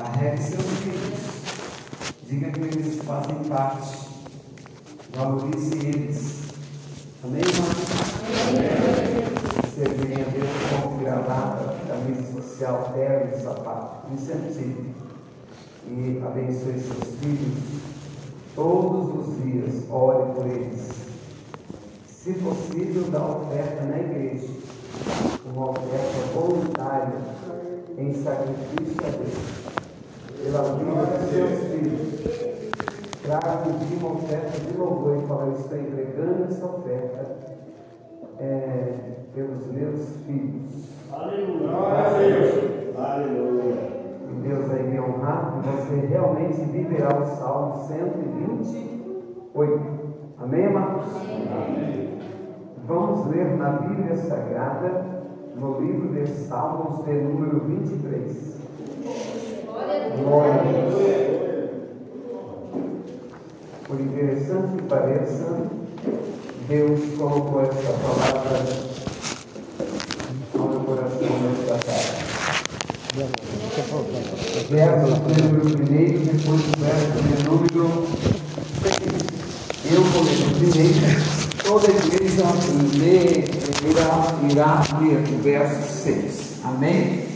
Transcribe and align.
Carregue 0.00 0.42
seus 0.42 0.64
filhos. 0.78 1.20
Diga 2.26 2.50
que 2.52 2.60
eles 2.60 3.02
fazem 3.02 3.36
parte. 3.50 3.98
Valorize 5.14 5.74
eles. 5.74 6.40
Amém, 7.22 7.42
irmãos? 7.42 7.76
Servirem 9.74 10.22
a 10.22 10.28
Deus 10.30 10.48
com 10.82 10.96
gravata, 11.04 11.76
camisa 11.86 12.32
social, 12.32 12.94
terno 12.94 13.42
sapato. 13.42 14.10
Incentive. 14.14 14.94
E 15.86 16.22
abençoe 16.24 16.80
seus 16.80 17.18
filhos. 17.20 17.82
Todos 18.54 19.28
os 19.28 19.44
dias, 19.44 19.84
ore 19.90 20.32
por 20.32 20.46
eles. 20.46 20.92
Se 22.06 22.32
possível, 22.32 23.02
dá 23.10 23.22
oferta 23.22 23.84
na 23.84 23.98
igreja. 23.98 24.48
Uma 25.44 25.72
oferta 25.72 26.32
voluntária 26.32 27.20
em 27.98 28.14
sacrifício 28.14 29.06
a 29.06 29.10
Deus. 29.10 29.79
Pela 30.42 30.62
vida 30.74 31.04
dos 31.04 31.30
seus 31.30 31.58
filhos. 31.68 32.00
Traga 33.22 33.68
um 33.68 33.98
uma 33.98 34.14
oferta 34.14 34.58
de 34.58 34.76
louvor 34.76 35.18
e 35.22 35.26
fala, 35.26 35.52
estou 35.52 35.78
entregando 35.78 36.44
essa 36.44 36.64
oferta 36.64 37.36
é, 38.38 38.94
pelos 39.34 39.66
meus 39.66 40.16
filhos. 40.26 40.88
Aleluia. 41.12 41.70
Aleluia. 42.96 43.74
E 44.30 44.34
Deus 44.48 44.66
vai 44.66 44.82
me 44.82 44.98
honrar 44.98 45.58
e 45.58 45.68
você 45.68 46.06
realmente 46.06 46.62
viverá 46.62 47.18
o 47.18 47.26
Salmo 47.36 47.86
128. 47.86 49.80
Amém, 50.38 50.66
amados? 50.66 51.04
Amém. 51.16 52.18
Vamos 52.86 53.26
ler 53.26 53.56
na 53.58 53.70
Bíblia 53.70 54.16
Sagrada, 54.16 55.04
no 55.54 55.80
livro 55.80 56.08
de 56.14 56.26
Salmos, 56.26 57.04
de 57.04 57.12
número 57.12 57.60
23. 57.60 58.59
Glória 59.90 60.52
a 60.52 60.62
Deus. 60.62 61.70
Por 63.88 64.00
interessante 64.00 64.76
que 64.76 64.82
pareça, 64.82 65.66
Deus 66.68 67.00
colocou 67.18 67.62
essa 67.62 67.92
palavra 67.94 68.60
no 70.54 70.68
meu 70.68 70.80
coração 70.80 71.28
nesta 71.42 71.74
tarde. 71.84 72.20
Verso 74.70 75.08
número 75.08 75.70
primeiro, 75.70 76.18
depois 76.20 76.60
o 76.60 76.72
verso 76.78 77.18
número. 77.50 78.06
Eu 79.90 80.02
o 80.02 80.54
primeiro, 80.54 81.02
toda 81.64 81.88
a 81.88 81.90
igreja 81.90 82.44
lê, 82.96 83.44
irá, 83.90 84.38
irá 84.48 84.70
ler 85.00 85.18
o 85.34 85.42
verso 85.42 85.82
6. 86.04 86.60
Amém? 86.62 87.29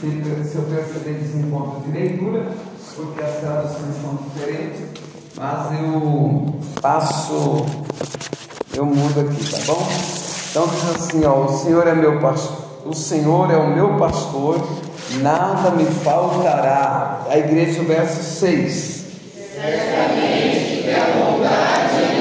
Se, 0.00 0.06
se 0.50 0.56
eu 0.56 0.62
perceber 0.62 1.18
desencontro 1.18 1.82
de 1.82 1.92
leitura, 1.92 2.46
porque 2.96 3.22
as 3.22 3.36
traduções 3.36 3.96
são 4.00 4.18
diferentes, 4.24 4.80
mas 5.36 5.78
eu 5.78 6.54
passo, 6.80 7.66
eu 8.74 8.86
mudo 8.86 9.20
aqui, 9.20 9.44
tá 9.50 9.58
bom? 9.66 9.86
Então 10.50 10.66
diz 10.68 10.96
assim, 10.96 11.24
ó, 11.26 11.44
o 11.44 11.58
Senhor 11.58 11.86
é 11.86 11.94
meu 11.94 12.18
pastor, 12.18 12.56
o 12.86 12.94
Senhor 12.94 13.50
é 13.50 13.56
o 13.56 13.74
meu 13.74 13.98
pastor, 13.98 14.66
nada 15.20 15.70
me 15.72 15.84
faltará. 15.84 17.26
A 17.28 17.36
igreja, 17.36 17.82
o 17.82 17.84
verso 17.84 18.22
6. 18.22 19.04
Certamente 19.54 20.82
que 20.82 20.90
a 20.90 21.04
vontade 21.18 22.19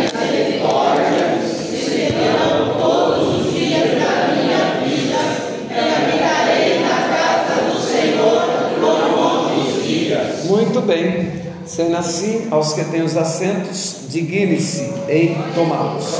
Sendo 11.79 11.95
assim, 11.95 12.49
aos 12.51 12.73
que 12.73 12.83
têm 12.83 13.03
os 13.03 13.15
assentos, 13.15 14.01
digne-se 14.09 14.81
em 15.07 15.33
tomá-los. 15.55 16.13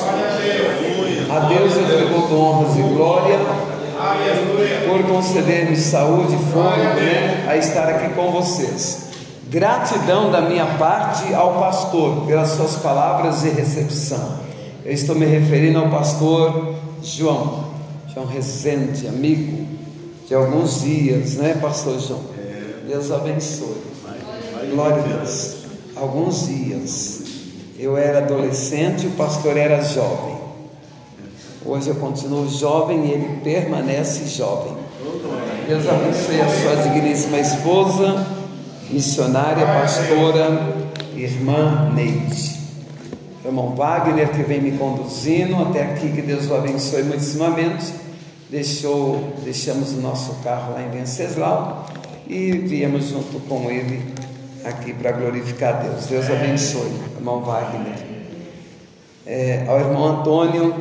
A 1.29 1.39
Deus 1.49 1.75
eu 1.75 1.97
tributo 1.97 2.33
honras 2.33 2.77
e 2.77 2.81
glória 2.81 3.37
por 4.87 5.03
conceder-me 5.13 5.75
saúde 5.75 6.35
e 6.35 6.53
fôlego 6.53 7.01
né, 7.01 7.45
a 7.45 7.57
estar 7.57 7.89
aqui 7.89 8.13
com 8.13 8.31
vocês. 8.31 9.09
Gratidão 9.49 10.31
da 10.31 10.39
minha 10.39 10.65
parte 10.77 11.33
ao 11.33 11.55
pastor 11.55 12.25
pelas 12.25 12.51
suas 12.51 12.77
palavras 12.77 13.41
de 13.41 13.49
recepção. 13.49 14.39
Eu 14.85 14.93
estou 14.93 15.13
me 15.13 15.25
referindo 15.25 15.79
ao 15.79 15.89
pastor 15.89 16.75
João, 17.03 17.65
João 18.13 18.25
Rezende, 18.25 19.09
amigo 19.09 19.67
de 20.25 20.33
alguns 20.33 20.83
dias, 20.83 21.33
né, 21.33 21.57
pastor 21.61 21.99
João? 21.99 22.21
Deus 22.87 23.11
abençoe. 23.11 23.89
Glória 24.71 24.97
a 24.97 25.07
Deus. 25.07 25.58
Alguns 25.99 26.47
dias 26.47 27.23
eu 27.77 27.97
era 27.97 28.19
adolescente, 28.19 29.05
o 29.05 29.11
pastor 29.11 29.57
era 29.57 29.81
jovem. 29.83 30.37
Hoje 31.65 31.89
eu 31.89 31.95
continuo 31.95 32.47
jovem 32.47 33.05
e 33.05 33.11
ele 33.11 33.41
permanece 33.43 34.25
jovem. 34.29 34.77
Deus 35.67 35.85
abençoe 35.87 36.39
a 36.39 36.47
sua 36.47 36.75
digníssima 36.83 37.37
esposa, 37.37 38.25
missionária, 38.89 39.65
pastora, 39.65 40.73
irmã 41.15 41.91
Neide. 41.93 42.57
Irmão 43.43 43.75
Wagner, 43.75 44.29
que 44.29 44.43
vem 44.43 44.61
me 44.61 44.71
conduzindo 44.77 45.61
até 45.61 45.83
aqui, 45.83 46.13
que 46.13 46.21
Deus 46.21 46.49
o 46.49 46.55
abençoe 46.55 47.03
muitíssimamente. 47.03 47.93
Deixou, 48.49 49.33
deixamos 49.43 49.91
o 49.91 49.97
nosso 49.97 50.35
carro 50.43 50.73
lá 50.73 50.81
em 50.81 50.89
Venceslau 50.91 51.85
e 52.25 52.51
viemos 52.51 53.09
junto 53.09 53.39
com 53.47 53.69
ele 53.69 54.18
aqui 54.69 54.93
para 54.93 55.11
glorificar 55.11 55.81
Deus. 55.81 56.05
Deus 56.05 56.29
abençoe, 56.29 56.91
irmão 57.17 57.41
Wagner. 57.41 57.97
É, 59.25 59.65
ao 59.67 59.79
irmão 59.79 60.19
Antônio, 60.19 60.75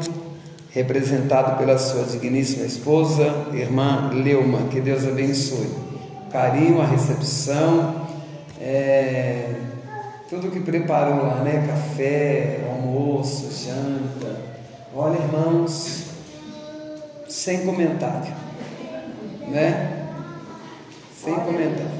representado 0.70 1.58
pela 1.58 1.76
sua 1.78 2.04
digníssima 2.04 2.64
esposa, 2.64 3.24
irmã 3.52 4.10
Leuma, 4.12 4.68
que 4.70 4.80
Deus 4.80 5.06
abençoe. 5.06 5.70
Carinho, 6.30 6.80
a 6.80 6.86
recepção, 6.86 8.06
é, 8.60 9.54
tudo 10.28 10.50
que 10.50 10.60
preparou 10.60 11.22
lá, 11.26 11.36
né? 11.36 11.66
Café, 11.66 12.60
almoço, 12.68 13.48
janta. 13.64 14.40
Olha, 14.94 15.16
irmãos, 15.16 16.04
sem 17.28 17.64
comentário, 17.64 18.32
né? 19.48 20.06
Sem 21.22 21.34
comentário. 21.34 21.97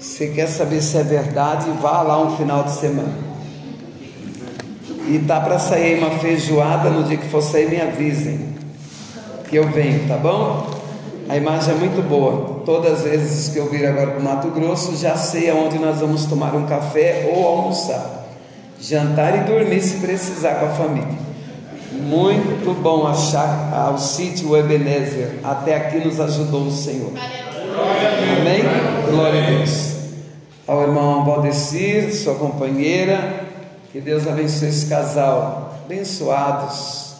Você 0.00 0.28
quer 0.28 0.46
saber 0.46 0.80
se 0.80 0.96
é 0.96 1.02
verdade? 1.02 1.66
Vá 1.78 2.00
lá 2.00 2.18
um 2.22 2.34
final 2.34 2.62
de 2.62 2.72
semana. 2.72 3.12
E 5.06 5.18
tá 5.18 5.38
para 5.40 5.58
sair 5.58 5.98
uma 5.98 6.18
feijoada 6.18 6.88
no 6.88 7.04
dia 7.04 7.18
que 7.18 7.28
for 7.28 7.42
sair, 7.42 7.68
me 7.68 7.78
avisem. 7.78 8.48
Que 9.50 9.56
eu 9.56 9.68
venho, 9.68 10.08
tá 10.08 10.16
bom? 10.16 10.66
A 11.28 11.36
imagem 11.36 11.74
é 11.74 11.76
muito 11.76 12.00
boa. 12.08 12.62
Todas 12.64 13.00
as 13.00 13.02
vezes 13.02 13.52
que 13.52 13.58
eu 13.58 13.68
vir 13.68 13.84
agora 13.84 14.12
para 14.12 14.20
o 14.20 14.22
Mato 14.22 14.48
Grosso, 14.48 14.96
já 14.96 15.16
sei 15.16 15.50
aonde 15.50 15.78
nós 15.78 16.00
vamos 16.00 16.24
tomar 16.24 16.54
um 16.54 16.64
café 16.64 17.30
ou 17.34 17.46
almoçar. 17.46 18.26
Jantar 18.80 19.36
e 19.36 19.40
dormir 19.44 19.82
se 19.82 19.98
precisar 19.98 20.54
com 20.54 20.66
a 20.66 20.70
família. 20.70 21.18
Muito 21.92 22.74
bom 22.80 23.06
achar 23.06 23.70
ao 23.74 23.98
sítio 23.98 24.56
Ebenezer. 24.56 25.40
Até 25.44 25.74
aqui 25.76 25.98
nos 25.98 26.18
ajudou 26.18 26.62
o 26.62 26.72
Senhor. 26.72 27.12
Amém? 27.80 28.62
Glória 29.10 29.42
a 29.42 29.50
Deus. 29.50 29.90
Ao 30.66 30.82
irmão 30.82 31.24
Valdecir, 31.24 32.14
sua 32.14 32.34
companheira, 32.34 33.44
que 33.90 34.00
Deus 34.00 34.26
abençoe 34.28 34.68
esse 34.68 34.86
casal, 34.86 35.80
abençoados. 35.84 37.14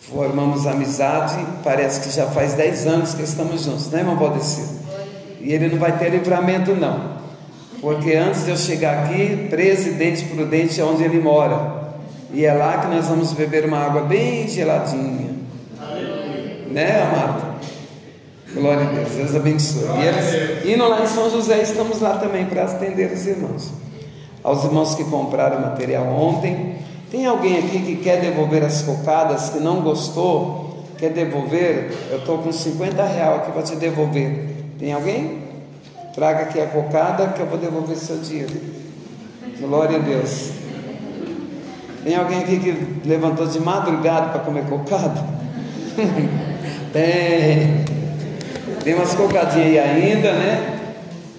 Formamos 0.00 0.66
amizade, 0.66 1.36
parece 1.62 2.00
que 2.00 2.14
já 2.14 2.26
faz 2.26 2.54
10 2.54 2.86
anos 2.86 3.14
que 3.14 3.22
estamos 3.22 3.62
juntos, 3.62 3.90
né, 3.90 4.00
irmão 4.00 4.16
Valdecir? 4.16 4.64
E 5.40 5.52
ele 5.52 5.68
não 5.68 5.78
vai 5.78 5.96
ter 5.98 6.10
livramento, 6.10 6.74
não, 6.74 7.14
porque 7.80 8.14
antes 8.14 8.44
de 8.44 8.50
eu 8.50 8.56
chegar 8.56 9.04
aqui, 9.04 9.46
presidente 9.48 10.24
prudente 10.24 10.80
é 10.80 10.84
onde 10.84 11.04
ele 11.04 11.20
mora, 11.20 11.94
e 12.32 12.44
é 12.44 12.52
lá 12.52 12.78
que 12.78 12.88
nós 12.88 13.06
vamos 13.06 13.32
beber 13.32 13.66
uma 13.66 13.78
água 13.78 14.02
bem 14.02 14.48
geladinha, 14.48 15.30
né, 16.70 17.02
amado? 17.02 17.53
Glória 18.54 18.88
a 18.88 18.92
Deus, 18.92 19.10
Deus 19.10 19.34
abençoe. 19.34 19.82
E 19.98 20.06
eles, 20.06 20.66
indo 20.66 20.88
lá 20.88 21.02
em 21.02 21.06
São 21.06 21.28
José, 21.28 21.60
estamos 21.62 22.00
lá 22.00 22.18
também 22.18 22.46
para 22.46 22.62
atender 22.64 23.12
os 23.12 23.26
irmãos. 23.26 23.72
Aos 24.44 24.64
irmãos 24.64 24.94
que 24.94 25.04
compraram 25.04 25.60
material 25.60 26.06
ontem. 26.06 26.76
Tem 27.10 27.26
alguém 27.26 27.58
aqui 27.58 27.80
que 27.80 27.96
quer 27.96 28.20
devolver 28.20 28.62
as 28.64 28.82
cocadas, 28.82 29.50
que 29.50 29.58
não 29.58 29.80
gostou, 29.80 30.84
quer 30.98 31.10
devolver? 31.10 31.92
Eu 32.10 32.18
estou 32.18 32.38
com 32.38 32.52
50 32.52 33.04
reais 33.04 33.40
aqui 33.40 33.52
para 33.52 33.62
te 33.62 33.76
devolver. 33.76 34.48
Tem 34.78 34.92
alguém? 34.92 35.42
Traga 36.14 36.42
aqui 36.42 36.60
a 36.60 36.66
cocada 36.66 37.28
que 37.28 37.40
eu 37.40 37.46
vou 37.46 37.58
devolver 37.58 37.96
seu 37.96 38.18
dinheiro. 38.18 38.52
Glória 39.60 39.96
a 39.96 40.00
Deus. 40.00 40.50
Tem 42.04 42.14
alguém 42.14 42.40
aqui 42.40 42.58
que 42.60 43.08
levantou 43.08 43.46
de 43.46 43.58
madrugada 43.58 44.28
para 44.28 44.40
comer 44.40 44.64
cocada? 44.66 45.24
Tem. 46.92 48.03
Tem 48.84 48.94
umas 48.94 49.14
cocadinhas 49.14 49.66
aí 49.66 49.78
ainda, 49.78 50.30
né? 50.34 50.78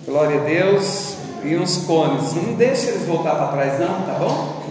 Glória 0.03 0.41
a 0.41 0.43
Deus. 0.43 1.13
E 1.43 1.55
uns 1.55 1.77
cones. 1.85 2.33
Não 2.33 2.55
deixa 2.55 2.89
eles 2.89 3.05
voltar 3.05 3.35
para 3.35 3.47
trás, 3.49 3.79
não, 3.79 4.01
tá 4.01 4.13
bom? 4.19 4.63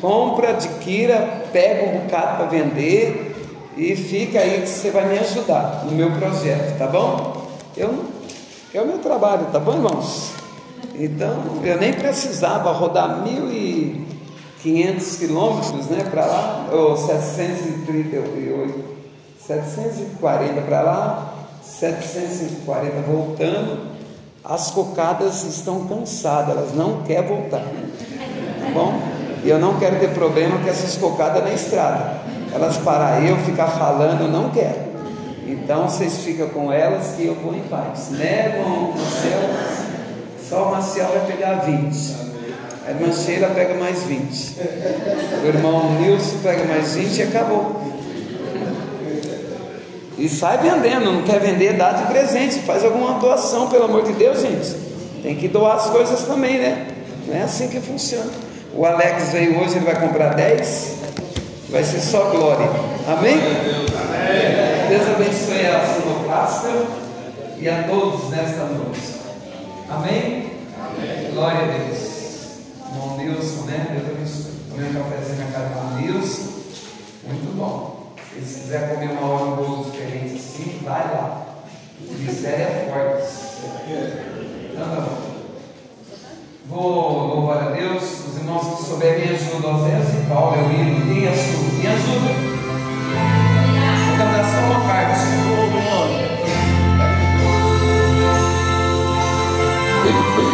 Compra, 0.00 0.50
adquira, 0.50 1.46
pega 1.52 1.90
um 1.90 1.98
bocado 1.98 2.36
para 2.36 2.46
vender 2.46 3.34
e 3.76 3.96
fica 3.96 4.38
aí 4.38 4.60
que 4.60 4.68
você 4.68 4.92
vai 4.92 5.08
me 5.08 5.18
ajudar 5.18 5.84
no 5.84 5.92
meu 5.92 6.12
projeto, 6.12 6.78
tá 6.78 6.86
bom? 6.86 7.48
Eu, 7.76 8.04
é 8.72 8.80
o 8.80 8.86
meu 8.86 8.98
trabalho, 8.98 9.46
tá 9.46 9.58
bom, 9.58 9.72
irmãos? 9.74 10.30
Então, 10.94 11.42
eu 11.64 11.78
nem 11.78 11.92
precisava 11.92 12.70
rodar 12.70 13.24
1.500 13.24 15.18
quilômetros 15.18 15.86
né, 15.86 16.04
para 16.08 16.24
lá, 16.26 16.68
ou 16.70 16.96
738, 16.96 18.84
740 19.38 20.60
para 20.62 20.82
lá, 20.82 21.31
740 21.82 23.00
voltando. 23.00 23.92
As 24.44 24.70
cocadas 24.70 25.42
estão 25.42 25.86
cansadas, 25.86 26.56
elas 26.56 26.74
não 26.74 27.02
querem 27.02 27.26
voltar. 27.26 27.58
Tá 27.58 28.70
bom? 28.72 29.00
E 29.42 29.48
eu 29.48 29.58
não 29.58 29.78
quero 29.80 29.98
ter 29.98 30.10
problema 30.10 30.58
com 30.58 30.68
essas 30.68 30.96
cocadas 30.96 31.42
na 31.42 31.52
estrada. 31.52 32.20
Elas 32.54 32.76
parar 32.78 33.24
eu 33.24 33.36
ficar 33.38 33.66
falando, 33.66 34.22
eu 34.22 34.28
não 34.28 34.50
quero. 34.50 34.92
Então 35.44 35.88
vocês 35.88 36.18
ficam 36.18 36.48
com 36.50 36.72
elas 36.72 37.14
que 37.16 37.26
eu 37.26 37.34
vou 37.34 37.52
em 37.54 37.62
paz. 37.62 38.10
Né, 38.10 38.52
irmão 38.54 38.92
Marcel? 38.92 39.40
Só 40.48 40.68
o 40.68 40.70
Marcel 40.70 41.08
vai 41.08 41.26
pegar 41.26 41.54
20. 41.64 42.14
A 42.86 42.90
irmã 42.90 43.12
Sheila 43.12 43.48
pega 43.48 43.74
mais 43.74 44.04
20. 44.04 44.56
O 45.42 45.46
irmão 45.46 45.92
Nilson 46.00 46.38
pega 46.42 46.64
mais 46.64 46.94
20 46.94 47.16
e 47.16 47.22
acabou. 47.22 47.81
E 50.18 50.28
sai 50.28 50.58
vendendo, 50.58 51.10
não 51.10 51.22
quer 51.22 51.40
vender, 51.40 51.76
dá 51.76 51.92
de 51.92 52.06
presente, 52.06 52.60
faz 52.60 52.84
alguma 52.84 53.18
doação, 53.18 53.68
pelo 53.68 53.84
amor 53.84 54.02
de 54.02 54.12
Deus, 54.12 54.40
gente. 54.40 54.76
Tem 55.22 55.36
que 55.36 55.48
doar 55.48 55.76
as 55.76 55.86
coisas 55.86 56.22
também, 56.22 56.58
né? 56.58 56.88
Não 57.26 57.34
é 57.34 57.42
assim 57.42 57.68
que 57.68 57.80
funciona. 57.80 58.30
O 58.74 58.84
Alex 58.84 59.32
veio 59.32 59.60
hoje, 59.60 59.76
ele 59.76 59.84
vai 59.84 60.00
comprar 60.00 60.34
10, 60.34 60.94
vai 61.70 61.84
ser 61.84 62.00
só 62.00 62.30
glória. 62.30 62.68
Amém? 63.06 63.36
Deus 64.88 65.08
abençoe 65.08 65.66
a 65.66 65.94
sonoplasta 65.94 66.68
e 67.58 67.68
a 67.68 67.84
todos 67.84 68.30
nesta 68.30 68.64
noite. 68.64 69.00
Amém? 69.88 70.50
Glória 71.32 71.60
a 71.60 71.66
Deus. 71.66 72.12
Irmão 72.90 73.16
Nilson, 73.16 73.62
né? 73.66 73.86
Deus 73.90 74.16
abençoe. 74.16 74.52
Tomei 74.70 74.90
um 74.90 74.94
cafezinho 74.94 75.38
na 75.38 75.52
casa 75.52 75.70
irmão 75.70 76.00
Nilson. 76.00 76.52
Muito 77.24 77.56
bom. 77.56 78.12
Se 78.34 78.60
quiser 78.60 78.94
comer 78.94 79.10
uma 79.10 79.26
hora 79.26 79.44
um 79.44 79.56
bolo 79.56 79.91
vai 80.82 81.14
lá. 81.14 81.46
O 82.00 82.12
mistério 82.14 82.64
é 82.64 82.90
forte. 82.90 83.42
Então 84.70 84.88
tá 84.88 85.00
bom. 85.00 85.32
Vou 86.66 87.34
louvar 87.34 87.68
a 87.68 87.70
Deus. 87.70 88.02
Os 88.02 88.36
irmãos 88.36 88.78
que 88.78 88.84
souberem 88.84 89.26
me 89.26 89.34
ajudam. 89.34 89.76
Oséias 89.76 90.08
e 90.14 90.28
Paulo, 90.28 90.56
eu 90.56 90.70
indo. 90.70 91.04
Me 91.06 91.28
ajuda. 91.28 91.72
Me 91.78 91.86
ajuda. 91.86 92.30
Vou 94.06 94.16
cantar 94.16 94.44
só 94.44 94.58
uma 94.66 94.80
parte. 94.86 95.20
Quem 100.04 100.51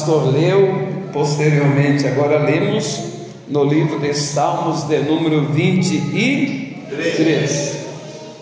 pastor 0.00 0.32
leu, 0.32 0.88
posteriormente, 1.12 2.08
agora 2.08 2.38
lemos 2.38 3.02
no 3.48 3.64
livro 3.64 4.00
de 4.00 4.14
Salmos, 4.14 4.84
de 4.84 5.00
número 5.00 5.48
23. 5.48 7.80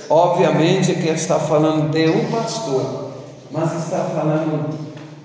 Obviamente 0.09 0.95
que 0.95 1.09
está 1.09 1.41
falando 1.41 1.91
de 1.91 2.09
um 2.11 2.27
pastor, 2.27 3.11
mas 3.51 3.77
está 3.77 4.05
falando 4.05 4.69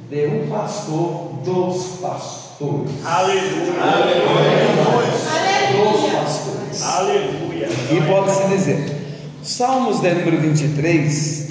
de 0.09 0.25
um 0.25 0.47
pastor 0.49 1.33
dos 1.45 1.99
pastores. 2.01 2.89
Aleluia. 3.05 3.73
Dos 5.71 6.01
pastores. 6.13 6.81
Aleluia. 6.81 7.69
E 7.91 8.01
pode-se 8.07 8.47
dizer, 8.47 9.03
Salmos 9.43 10.01
de 10.01 10.11
número 10.15 10.39
23, 10.39 11.49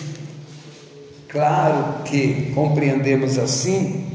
claro 1.29 2.03
que 2.05 2.51
compreendemos 2.53 3.39
assim, 3.39 4.12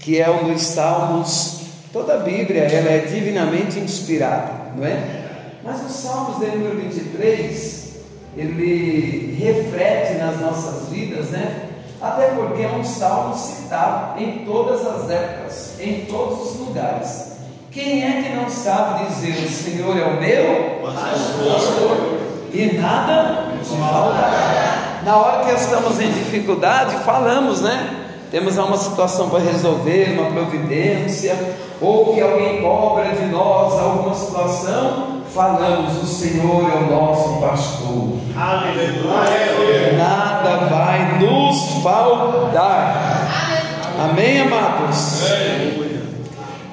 que 0.00 0.18
é 0.18 0.28
um 0.30 0.52
dos 0.52 0.62
salmos, 0.62 1.60
toda 1.92 2.14
a 2.14 2.18
Bíblia 2.18 2.62
ela 2.62 2.90
é 2.90 2.98
divinamente 3.00 3.78
inspirada, 3.78 4.72
não 4.74 4.84
é? 4.84 5.20
Mas 5.62 5.84
os 5.84 5.92
Salmos 5.92 6.38
de 6.38 6.46
número 6.56 6.78
23, 6.80 7.96
ele 8.34 9.36
reflete 9.38 10.14
nas 10.14 10.40
nossas 10.40 10.88
vidas, 10.88 11.26
né? 11.26 11.68
Até 12.00 12.28
porque 12.28 12.62
é 12.62 12.68
um 12.68 12.82
salmo 12.82 13.36
citado 13.36 14.18
em 14.18 14.46
todas 14.46 14.86
as 14.86 15.10
épocas, 15.10 15.74
em 15.78 16.06
todos 16.06 16.52
os 16.52 16.60
lugares. 16.60 17.32
Quem 17.70 18.02
é 18.02 18.22
que 18.22 18.34
não 18.34 18.48
sabe 18.48 19.06
dizer 19.06 19.44
o 19.44 19.50
Senhor 19.50 19.98
é 19.98 20.04
o 20.04 20.18
meu 20.18 20.80
pastor 20.82 22.18
e 22.54 22.78
nada 22.78 23.52
me 23.52 23.62
faltará? 23.62 25.02
Na 25.04 25.16
hora 25.16 25.44
que 25.44 25.52
estamos 25.52 26.00
em 26.00 26.10
dificuldade, 26.10 26.96
falamos, 27.04 27.60
né? 27.60 27.99
Temos 28.30 28.56
uma 28.56 28.76
situação 28.76 29.28
para 29.28 29.40
resolver, 29.40 30.16
uma 30.16 30.30
providência, 30.30 31.36
ou 31.80 32.14
que 32.14 32.20
alguém 32.20 32.62
cobra 32.62 33.10
de 33.10 33.26
nós 33.26 33.72
alguma 33.72 34.14
situação, 34.14 35.22
falamos: 35.34 36.00
o 36.00 36.06
Senhor 36.06 36.70
é 36.70 36.76
o 36.76 36.90
nosso 36.90 37.40
pastor. 37.40 38.18
Aleluia. 38.36 39.96
Nada 39.98 40.66
vai 40.66 41.18
nos 41.18 41.82
faltar. 41.82 43.28
Amém, 43.98 44.42
amados? 44.42 45.24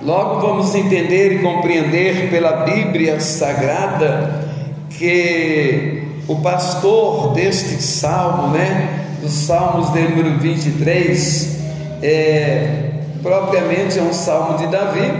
Logo 0.04 0.40
vamos 0.40 0.76
entender 0.76 1.34
e 1.34 1.40
compreender 1.40 2.30
pela 2.30 2.58
Bíblia 2.58 3.20
Sagrada 3.20 4.46
que 4.92 6.04
o 6.28 6.36
pastor 6.38 7.34
deste 7.34 7.82
salmo, 7.82 8.50
né, 8.50 8.97
dos 9.28 9.46
Salmos 9.46 9.92
de 9.92 10.00
número 10.04 10.40
23, 10.40 11.60
é, 12.02 12.92
propriamente 13.22 14.00
é 14.00 14.02
um 14.02 14.14
salmo 14.14 14.58
de 14.58 14.68
Davi, 14.68 15.12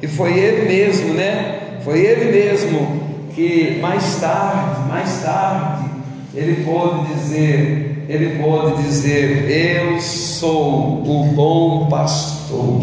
e 0.00 0.06
foi 0.06 0.38
ele 0.38 0.68
mesmo, 0.68 1.14
né? 1.14 1.80
Foi 1.84 1.98
ele 1.98 2.30
mesmo 2.30 3.00
que 3.34 3.78
mais 3.82 4.16
tarde, 4.20 4.88
mais 4.88 5.22
tarde, 5.22 5.90
ele 6.34 6.64
pôde 6.64 7.12
dizer, 7.14 8.04
ele 8.08 8.40
pôde 8.40 8.80
dizer, 8.84 9.50
eu 9.50 10.00
sou 10.00 11.02
o 11.04 11.32
bom 11.34 11.88
pastor. 11.88 12.80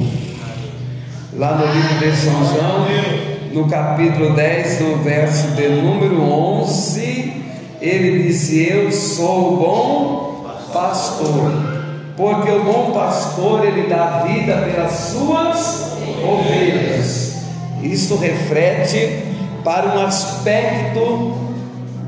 Lá 1.38 1.56
no 1.56 1.66
livro 1.74 2.00
de 2.00 2.18
São 2.18 2.46
João, 2.54 2.86
no 3.54 3.70
capítulo 3.70 4.34
10, 4.34 4.82
no 4.82 4.98
verso 4.98 5.48
de 5.52 5.70
número 5.70 6.22
11, 6.22 7.34
ele 7.82 8.24
disse: 8.24 8.68
Eu 8.68 8.92
sou 8.92 9.54
o 9.54 9.58
bom 9.58 10.16
pastor, 10.16 10.35
porque 12.18 12.52
o 12.52 12.64
bom 12.64 12.92
pastor 12.92 13.66
ele 13.66 13.88
dá 13.88 14.24
vida 14.28 14.58
pelas 14.58 14.92
suas 14.92 15.94
ovelhas. 16.24 17.36
Isso 17.82 18.18
reflete 18.18 19.24
para 19.64 19.96
um 19.96 20.06
aspecto, 20.06 21.34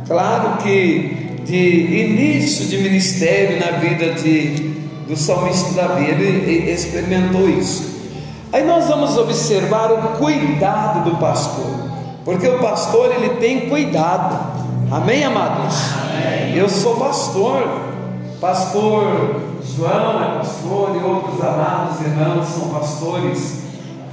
claro 0.06 0.58
que 0.58 1.42
de 1.46 1.56
início 1.56 2.66
de 2.66 2.78
ministério 2.80 3.58
na 3.60 3.78
vida 3.78 4.14
de, 4.16 4.74
do 5.08 5.16
salmista 5.16 5.74
Davi, 5.74 6.06
ele 6.06 6.70
experimentou 6.70 7.50
isso. 7.50 7.96
Aí 8.52 8.66
nós 8.66 8.88
vamos 8.88 9.18
observar 9.18 9.92
o 9.92 10.18
cuidado 10.18 11.10
do 11.10 11.18
pastor, 11.18 11.90
porque 12.26 12.48
o 12.48 12.60
pastor 12.60 13.14
ele 13.16 13.30
tem 13.36 13.70
cuidado. 13.70 14.58
Amém, 14.92 15.24
amados? 15.24 15.76
Eu 16.54 16.68
sou 16.70 16.96
pastor, 16.96 17.87
pastor 18.39 19.48
João 19.75 20.24
é 20.24 20.38
pastor 20.38 20.96
e 20.96 21.03
outros 21.03 21.39
amados 21.44 22.01
irmãos 22.01 22.48
são 22.48 22.70
pastores. 22.70 23.62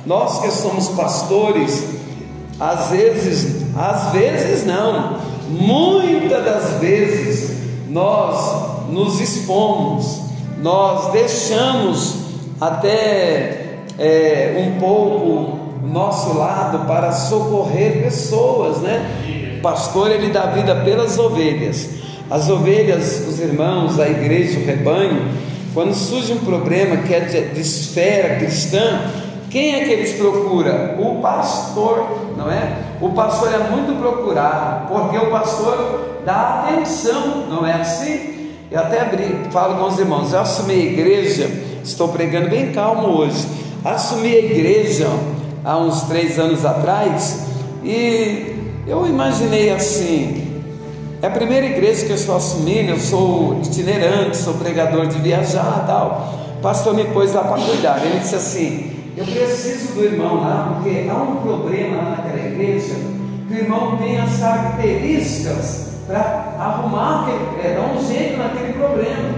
Nós 0.05 0.41
que 0.41 0.51
somos 0.51 0.89
pastores, 0.89 1.89
às 2.61 2.91
vezes, 2.91 3.65
às 3.77 4.13
vezes 4.13 4.67
não, 4.67 5.19
muitas 5.49 6.45
das 6.45 6.81
vezes 6.81 7.57
nós 7.89 8.91
nos 8.91 9.21
expomos, 9.21 10.21
nós 10.59 11.13
deixamos 11.13 12.17
até 12.61 13.79
é, 13.99 14.67
um 14.67 14.79
pouco 14.79 15.59
nosso 15.83 16.37
lado 16.37 16.87
para 16.87 17.13
socorrer 17.13 18.03
pessoas, 18.03 18.79
né? 18.79 19.57
O 19.59 19.63
pastor 19.63 20.11
ele 20.11 20.31
dá 20.31 20.47
vida 20.47 20.75
pelas 20.77 21.19
ovelhas. 21.19 22.04
As 22.31 22.49
ovelhas, 22.49 23.27
os 23.29 23.39
irmãos, 23.39 23.99
a 24.01 24.09
igreja, 24.09 24.59
o 24.59 24.65
rebanho, 24.65 25.29
quando 25.73 25.95
surge 25.95 26.33
um 26.33 26.39
problema 26.39 26.99
que 26.99 27.15
é 27.15 27.21
de, 27.21 27.61
esfera 27.61 28.37
cristã, 28.37 29.01
quem 29.51 29.75
é 29.75 29.85
que 29.85 29.91
eles 29.93 30.13
procuram? 30.15 31.01
O 31.01 31.21
pastor, 31.21 32.33
não 32.37 32.51
é? 32.51 32.79
O 33.01 33.11
pastor 33.11 33.53
é 33.53 33.59
muito 33.71 33.99
procurado, 34.01 34.89
porque 34.89 35.19
o 35.19 35.31
pastor 35.31 36.23
dá 36.25 36.65
atenção, 36.69 37.47
não 37.49 37.67
é 37.67 37.75
assim? 37.75 38.51
Eu 38.71 38.81
até 38.81 39.03
abri, 39.03 39.37
falo 39.51 39.77
com 39.77 39.87
os 39.87 39.99
irmãos, 39.99 40.33
eu 40.33 40.41
assumi 40.41 40.75
a 40.75 40.77
igreja, 40.77 41.49
estou 41.85 42.09
pregando 42.09 42.49
bem 42.49 42.73
calmo 42.73 43.09
hoje 43.09 43.65
assumi 43.85 44.35
a 44.35 44.39
igreja 44.39 45.09
há 45.63 45.77
uns 45.77 46.03
três 46.03 46.39
anos 46.39 46.65
atrás 46.65 47.47
e 47.85 48.57
eu 48.87 49.07
imaginei 49.07 49.71
assim: 49.71 50.44
é 51.25 51.27
a 51.27 51.31
primeira 51.31 51.65
igreja 51.65 52.05
que 52.05 52.13
eu 52.13 52.17
estou 52.17 52.37
assumindo, 52.37 52.91
eu 52.91 52.99
sou 52.99 53.59
itinerante, 53.65 54.37
sou 54.37 54.53
pregador 54.55 55.07
de 55.07 55.19
viajar 55.21 55.85
tal. 55.87 56.35
O 56.59 56.61
pastor 56.61 56.93
me 56.93 57.05
pôs 57.05 57.33
lá 57.33 57.45
para 57.45 57.63
cuidar. 57.63 58.05
Ele 58.05 58.19
disse 58.19 58.35
assim: 58.35 58.91
Eu 59.17 59.25
preciso 59.25 59.95
do 59.95 60.05
irmão 60.05 60.43
lá, 60.43 60.75
porque 60.75 61.09
há 61.09 61.15
um 61.15 61.37
problema 61.37 61.97
lá 61.97 62.11
naquela 62.11 62.47
igreja 62.47 62.95
que 63.49 63.55
o 63.55 63.57
irmão 63.57 63.97
tem 63.97 64.21
as 64.21 64.39
características 64.39 65.95
para 66.07 66.57
arrumar, 66.59 67.27
é, 67.65 67.75
dar 67.75 67.97
um 67.97 68.07
jeito 68.07 68.37
naquele 68.37 68.75
problema. 68.75 69.35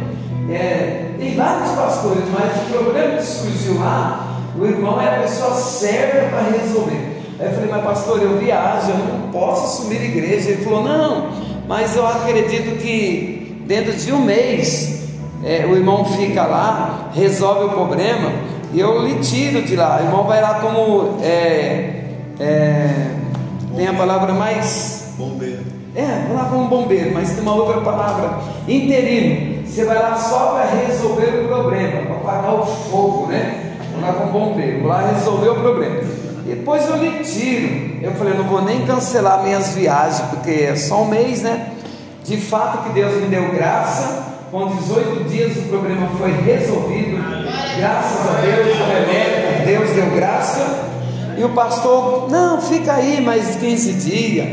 É, 0.51 1.13
tem 1.17 1.37
vários 1.37 1.71
pastores, 1.71 2.25
mas 2.33 2.63
o 2.63 2.83
problema 2.83 3.17
que 3.17 3.23
surgiu 3.23 3.79
lá 3.79 4.43
o 4.59 4.65
irmão 4.67 5.01
é 5.01 5.19
a 5.19 5.21
pessoa 5.21 5.55
certa 5.55 6.31
para 6.31 6.59
resolver. 6.59 7.17
Aí 7.39 7.47
eu 7.47 7.53
falei, 7.53 7.69
mas 7.71 7.85
pastor, 7.85 8.23
eu 8.23 8.39
viajo, 8.39 8.91
eu 8.91 8.97
não 8.97 9.31
posso 9.31 9.67
assumir 9.67 10.03
igreja. 10.03 10.51
Ele 10.51 10.65
falou, 10.65 10.83
não, 10.83 11.46
mas 11.69 11.97
eu 11.97 12.07
acredito 12.07 12.79
que 12.79 13.63
dentro 13.67 13.93
de 13.93 14.13
um 14.13 14.21
mês 14.21 15.09
é, 15.45 15.67
o 15.67 15.77
irmão 15.77 16.05
fica 16.05 16.45
lá, 16.45 17.11
resolve 17.15 17.67
o 17.67 17.69
problema 17.71 18.33
e 18.73 18.81
eu 18.81 19.07
lhe 19.07 19.17
tiro 19.17 19.63
de 19.63 19.77
lá. 19.77 19.99
O 20.01 20.05
irmão 20.05 20.25
vai 20.25 20.41
lá 20.41 20.55
como 20.55 21.19
é, 21.23 22.05
é, 22.39 23.11
tem 23.75 23.87
a 23.87 23.95
palavra 23.95 24.33
mais 24.33 25.15
Bombeiro. 25.17 25.65
é, 25.95 26.27
vou 26.27 26.37
lá 26.37 26.45
como 26.45 26.69
bombeiro, 26.69 27.13
mas 27.15 27.33
tem 27.33 27.43
uma 27.43 27.55
outra 27.55 27.81
palavra, 27.81 28.39
interino. 28.69 29.65
Você 29.67 29.85
vai 29.85 29.99
lá 29.99 30.15
só 30.17 30.55
para 30.55 30.87
resolver 30.87 31.45
o 31.45 31.49
problema, 31.49 32.03
para 32.03 32.17
apagar 32.17 32.55
o 32.55 32.67
fogo, 32.67 33.27
né? 33.27 33.67
lá 34.01 34.13
com 34.13 34.25
o 34.29 34.33
bombeiro, 34.33 34.87
lá 34.87 35.11
resolveu 35.13 35.53
o 35.53 35.61
problema. 35.61 36.01
Depois 36.47 36.89
eu 36.89 36.97
lhe 36.99 37.25
tiro. 37.25 37.99
Eu 38.01 38.13
falei, 38.13 38.35
não 38.35 38.45
vou 38.45 38.63
nem 38.63 38.87
cancelar 38.87 39.43
minhas 39.43 39.75
viagens, 39.75 40.21
porque 40.31 40.51
é 40.51 40.77
só 40.77 41.03
um 41.03 41.09
mês, 41.09 41.43
né? 41.43 41.73
De 42.25 42.37
fato 42.37 42.85
que 42.85 42.91
Deus 42.91 43.15
me 43.21 43.27
deu 43.27 43.51
graça. 43.53 44.25
Com 44.51 44.69
18 44.69 45.25
dias 45.25 45.57
o 45.57 45.63
problema 45.63 46.09
foi 46.17 46.31
resolvido. 46.31 47.17
Graças 47.77 48.29
a 48.29 48.41
Deus, 48.41 48.77
o 48.79 48.85
remédio, 48.85 49.67
Deus 49.67 49.91
deu 49.91 50.11
graça. 50.15 50.87
E 51.37 51.43
o 51.43 51.49
pastor, 51.49 52.31
não, 52.31 52.61
fica 52.63 52.95
aí 52.95 53.21
mais 53.21 53.57
15 53.57 53.93
dias. 53.95 54.47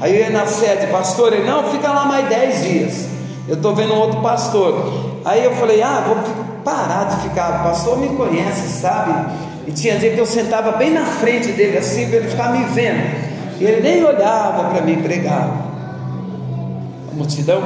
Aí 0.00 0.14
eu 0.14 0.20
ia 0.20 0.30
na 0.30 0.46
sede, 0.46 0.86
pastor, 0.86 1.32
ele, 1.32 1.44
não, 1.44 1.64
fica 1.64 1.88
lá 1.88 2.04
mais 2.04 2.28
10 2.28 2.62
dias. 2.62 3.08
Eu 3.48 3.56
estou 3.56 3.74
vendo 3.74 3.92
um 3.92 3.98
outro 3.98 4.20
pastor. 4.20 5.20
Aí 5.24 5.44
eu 5.44 5.54
falei, 5.56 5.82
ah, 5.82 6.04
vou 6.06 6.16
parar 6.64 7.04
de 7.04 7.28
ficar, 7.28 7.60
o 7.60 7.64
pastor 7.64 7.98
me 7.98 8.08
conhece, 8.10 8.80
sabe? 8.80 9.49
E 9.66 9.72
tinha 9.72 9.98
dia 9.98 10.12
que 10.12 10.18
eu 10.18 10.26
sentava 10.26 10.72
bem 10.72 10.90
na 10.90 11.04
frente 11.04 11.52
dele, 11.52 11.78
assim, 11.78 12.08
para 12.08 12.16
ele 12.16 12.28
ficar 12.28 12.52
me 12.52 12.64
vendo. 12.72 13.30
E 13.60 13.64
ele 13.64 13.80
nem 13.80 14.04
olhava 14.04 14.70
para 14.70 14.82
mim 14.82 14.96
pregar. 15.02 15.48
A 17.10 17.14
multidão. 17.14 17.62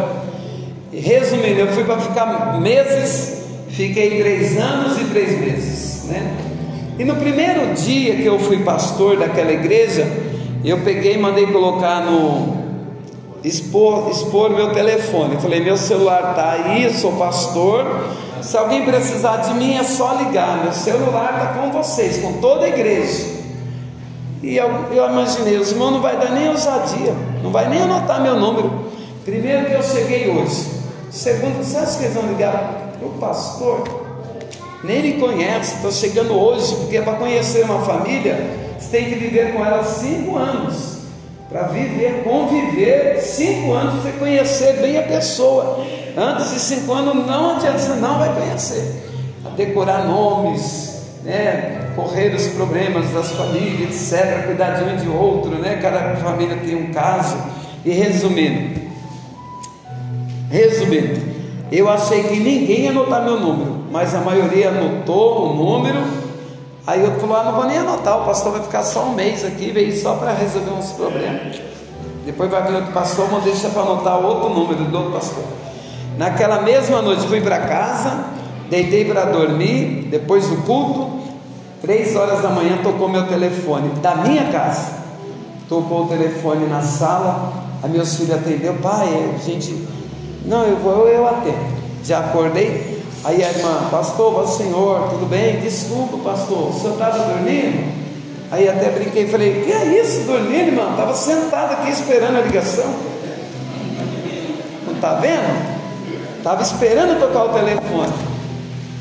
Resumindo, 0.93 1.61
eu 1.61 1.69
fui 1.69 1.85
para 1.85 1.99
ficar 1.99 2.61
meses, 2.61 3.45
fiquei 3.69 4.23
três 4.23 4.57
anos 4.59 5.01
e 5.01 5.05
três 5.05 5.39
meses, 5.41 6.05
né? 6.05 6.37
E 6.99 7.05
no 7.05 7.17
primeiro 7.17 7.75
dia 7.75 8.15
que 8.15 8.25
eu 8.25 8.39
fui 8.39 8.59
pastor 8.59 9.19
daquela 9.19 9.53
igreja, 9.53 10.07
eu 10.65 10.79
peguei 10.79 11.15
e 11.15 11.19
mandei 11.19 11.47
colocar 11.47 12.01
no 12.05 12.65
expor, 13.45 14.09
expor 14.11 14.51
meu 14.51 14.73
telefone. 14.73 15.37
Falei, 15.37 15.61
meu 15.61 15.77
celular 15.77 16.31
está 16.31 16.53
aí, 16.53 16.93
sou 16.95 17.13
pastor. 17.13 17.85
Se 18.45 18.59
alguém 18.59 18.85
precisar 18.85 19.39
de 19.39 19.55
mim, 19.55 19.75
é 19.75 19.83
só 19.83 20.17
ligar. 20.17 20.63
Meu 20.63 20.73
celular 20.73 21.33
está 21.33 21.61
com 21.61 21.73
vocês, 21.73 22.19
com 22.19 22.35
toda 22.35 22.67
a 22.67 22.69
igreja. 22.69 23.25
E 24.43 24.57
eu, 24.59 24.69
eu 24.93 25.09
imaginei, 25.09 25.57
os 25.57 25.73
irmãos 25.73 25.93
não 25.93 26.03
vai 26.03 26.19
dar 26.19 26.31
nem 26.31 26.51
ousadia, 26.51 27.15
não 27.43 27.51
vai 27.51 27.71
nem 27.71 27.81
anotar 27.81 28.21
meu 28.21 28.39
número. 28.39 28.85
Primeiro 29.25 29.65
que 29.65 29.73
eu 29.73 29.83
cheguei 29.83 30.29
hoje. 30.29 30.67
Segundo, 31.11 31.65
você 31.65 31.79
acha 31.79 31.97
que 31.97 32.05
eles 32.05 32.15
vão 32.15 32.27
ligar 32.27 32.93
o 33.01 33.19
pastor? 33.19 33.83
Nem 34.85 35.03
me 35.03 35.13
conhece, 35.15 35.77
estou 35.77 35.91
chegando 35.91 36.39
hoje, 36.39 36.77
porque 36.77 37.01
para 37.01 37.15
conhecer 37.15 37.65
uma 37.65 37.81
família, 37.81 38.37
você 38.79 38.99
tem 38.99 39.07
que 39.07 39.15
viver 39.15 39.55
com 39.55 39.65
ela 39.65 39.83
cinco 39.83 40.37
anos. 40.37 40.99
Para 41.49 41.63
viver, 41.69 42.23
conviver, 42.23 43.23
cinco 43.23 43.73
anos 43.73 44.03
você 44.03 44.13
conhecer 44.19 44.83
bem 44.83 44.99
a 44.99 45.03
pessoa. 45.03 45.83
Antes 46.17 46.51
de 46.53 46.61
cinco 46.61 46.93
anos 46.93 47.27
não 47.27 47.57
adianta, 47.57 47.97
não 47.97 48.19
vai 48.19 48.33
conhecer. 48.35 49.03
A 49.45 49.51
decorar 49.51 50.05
nomes, 50.05 51.03
né? 51.25 51.85
correr 51.95 52.35
os 52.35 52.47
problemas 52.49 53.11
das 53.11 53.33
famílias, 53.33 54.13
etc., 54.13 54.47
cuidar 54.47 54.71
de 54.73 54.85
um 54.85 54.95
e 54.95 54.97
de 54.97 55.09
outro, 55.09 55.51
né? 55.53 55.79
Cada 55.81 56.17
família 56.17 56.57
tem 56.57 56.75
um 56.75 56.93
caso. 56.93 57.37
E 57.85 57.91
resumindo, 57.91 58.81
resumindo, 60.51 61.21
eu 61.71 61.89
achei 61.89 62.23
que 62.23 62.41
ninguém 62.41 62.83
ia 62.83 62.91
anotar 62.91 63.23
meu 63.23 63.39
número, 63.39 63.85
mas 63.91 64.15
a 64.15 64.21
maioria 64.21 64.69
anotou 64.69 65.51
o 65.51 65.55
número. 65.55 66.03
Aí 66.87 67.05
eu 67.05 67.21
falou: 67.21 67.37
ah, 67.37 67.45
não 67.45 67.53
vou 67.53 67.67
nem 67.67 67.79
anotar, 67.79 68.23
o 68.23 68.25
pastor 68.25 68.53
vai 68.53 68.63
ficar 68.63 68.83
só 68.83 69.05
um 69.05 69.15
mês 69.15 69.45
aqui, 69.45 69.71
veio 69.71 69.95
só 70.01 70.15
para 70.15 70.33
resolver 70.33 70.71
uns 70.71 70.93
problemas. 70.93 71.61
Depois 72.25 72.51
vai 72.51 72.63
vir 72.63 72.77
outro 72.77 72.93
pastor, 72.93 73.27
vou 73.27 73.41
deixar 73.43 73.69
para 73.69 73.83
anotar 73.83 74.19
outro 74.19 74.49
número 74.49 74.85
do 74.85 74.97
outro 74.97 75.13
pastor. 75.13 75.45
Naquela 76.17 76.63
mesma 76.63 77.03
noite 77.03 77.27
fui 77.27 77.41
para 77.41 77.59
casa, 77.61 78.25
deitei 78.71 79.05
para 79.05 79.25
dormir, 79.25 80.09
depois 80.11 80.47
do 80.47 80.57
culto, 80.63 81.19
três 81.83 82.15
horas 82.15 82.41
da 82.41 82.51
manhã 82.51 82.79
tocou 82.83 83.09
meu 83.09 83.27
telefone 83.27 83.89
da 84.01 84.15
minha 84.17 84.45
casa. 84.45 85.05
Tocou 85.69 86.05
o 86.05 86.09
telefone 86.09 86.67
na 86.67 86.83
sala, 86.83 87.53
a 87.83 87.89
meus 87.89 88.15
filhos 88.15 88.37
atendeu, 88.37 88.75
pai, 88.75 89.33
a 89.35 89.39
gente, 89.39 89.87
não, 90.45 90.63
eu 90.65 90.77
vou, 90.77 91.09
eu 91.09 91.27
atendo. 91.27 91.75
Já 92.05 92.21
acordei, 92.21 93.03
aí 93.25 93.43
a 93.43 93.49
irmã, 93.49 93.89
pastor, 93.91 94.35
vosso 94.35 94.59
senhor, 94.59 95.09
tudo 95.11 95.27
bem? 95.27 95.59
Desculpa, 95.61 96.19
pastor, 96.19 96.69
o 96.69 96.73
senhor 96.73 96.93
estava 96.93 97.19
dormindo? 97.19 97.93
Aí 98.53 98.69
até 98.69 98.91
brinquei 98.91 99.27
falei, 99.27 99.65
que 99.65 99.73
é 99.73 100.01
isso, 100.01 100.21
dormindo, 100.27 100.69
irmão? 100.69 100.91
Estava 100.93 101.15
sentado 101.15 101.73
aqui 101.73 101.91
esperando 101.91 102.37
a 102.37 102.41
ligação. 102.43 102.95
Não 104.87 104.95
está 104.95 105.15
vendo? 105.15 105.74
Estava 106.45 106.61
esperando 106.61 107.19
tocar 107.19 107.45
o 107.45 107.49
telefone. 107.55 108.13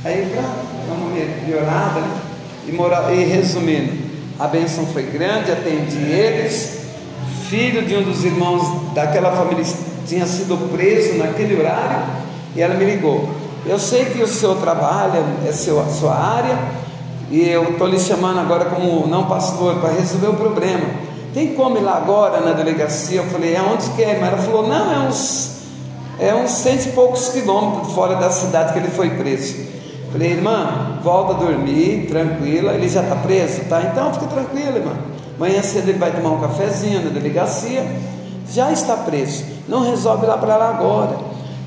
Aí, 0.05 0.33
para 0.33 0.95
uma 0.95 1.09
melhorada, 1.09 1.99
né? 1.99 2.21
e, 2.65 2.71
moral, 2.71 3.13
e 3.13 3.25
resumindo, 3.25 4.01
a 4.39 4.47
benção 4.47 4.85
foi 4.85 5.03
grande, 5.03 5.51
atendi 5.51 6.09
eles. 6.09 6.83
Filho 7.49 7.85
de 7.85 7.97
um 7.97 8.03
dos 8.03 8.23
irmãos 8.23 8.93
daquela 8.93 9.33
família 9.33 9.65
tinha 10.07 10.25
sido 10.25 10.71
preso 10.71 11.17
naquele 11.17 11.59
horário 11.59 12.05
e 12.55 12.61
ela 12.61 12.75
me 12.75 12.85
ligou. 12.85 13.29
Eu 13.65 13.77
sei 13.77 14.05
que 14.05 14.23
o 14.23 14.27
senhor 14.27 14.55
trabalha, 14.61 15.21
é 15.45 15.51
seu, 15.51 15.81
a 15.81 15.87
sua 15.87 16.15
área, 16.15 16.57
e 17.29 17.49
eu 17.49 17.71
estou 17.71 17.87
lhe 17.87 17.99
chamando 17.99 18.39
agora 18.39 18.69
como 18.69 19.05
não 19.05 19.25
pastor 19.25 19.81
para 19.81 19.91
resolver 19.91 20.27
o 20.27 20.35
problema. 20.35 20.85
Tem 21.33 21.55
como 21.55 21.77
ir 21.77 21.81
lá 21.81 21.97
agora 21.97 22.39
na 22.39 22.53
delegacia? 22.53 23.19
Eu 23.19 23.25
falei, 23.25 23.53
aonde 23.57 23.89
que 23.89 24.01
é? 24.01 24.17
Mas 24.17 24.31
ela 24.31 24.41
falou, 24.41 24.65
não, 24.65 24.93
é 24.93 25.09
uns 25.09 25.53
é 26.19 26.33
uns 26.33 26.51
cento 26.51 26.87
e 26.87 26.91
poucos 26.91 27.29
quilômetros 27.29 27.93
fora 27.93 28.15
da 28.15 28.29
cidade 28.29 28.73
que 28.73 28.79
ele 28.79 28.89
foi 28.89 29.09
preso. 29.11 29.55
Falei, 30.11 30.31
irmã, 30.31 30.99
volta 31.03 31.33
a 31.33 31.35
dormir, 31.37 32.07
tranquila. 32.07 32.73
Ele 32.73 32.87
já 32.87 33.01
está 33.01 33.15
preso? 33.15 33.61
Tá, 33.65 33.81
então 33.81 34.13
fique 34.13 34.27
tranquila, 34.27 34.77
irmã. 34.77 34.95
Amanhã 35.35 35.61
cedo 35.63 35.89
ele 35.89 35.97
vai 35.97 36.11
tomar 36.11 36.31
um 36.31 36.39
cafezinho 36.39 37.03
na 37.03 37.09
delegacia. 37.09 37.83
Já 38.51 38.71
está 38.71 38.95
preso. 38.95 39.43
Não 39.67 39.83
resolve 39.83 40.27
lá 40.27 40.37
para 40.37 40.55
lá 40.55 40.69
agora. 40.69 41.17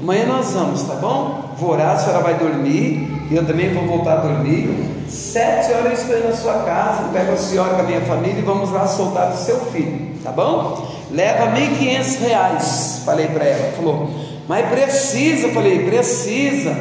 Amanhã 0.01 0.27
nós 0.27 0.53
vamos, 0.53 0.83
tá 0.85 0.95
bom? 0.95 1.57
Vou 1.59 1.71
orar, 1.71 1.97
a 1.97 1.99
senhora 1.99 2.23
vai 2.23 2.35
dormir. 2.35 3.27
Eu 3.33 3.45
também 3.45 3.75
vou 3.75 3.85
voltar 3.87 4.13
a 4.13 4.17
dormir. 4.17 4.95
Sete 5.09 5.73
horas 5.73 6.09
eu 6.09 6.17
estou 6.17 6.31
na 6.31 6.37
sua 6.37 6.55
casa. 6.63 7.09
Pego 7.13 7.33
a 7.33 7.37
senhora 7.37 7.75
com 7.75 7.81
a 7.81 7.85
minha 7.85 8.03
família 8.03 8.39
e 8.39 8.43
vamos 8.43 8.71
lá 8.71 8.87
soltar 8.87 9.33
o 9.33 9.37
seu 9.37 9.59
filho, 9.73 10.13
tá 10.23 10.31
bom? 10.31 10.87
Leva 11.11 11.47
R$ 11.47 11.67
1.500. 11.67 13.05
Falei 13.05 13.27
para 13.27 13.45
ela. 13.45 13.73
Falou, 13.73 14.09
mas 14.49 14.69
precisa. 14.69 15.49
Falei, 15.49 15.85
precisa. 15.85 16.77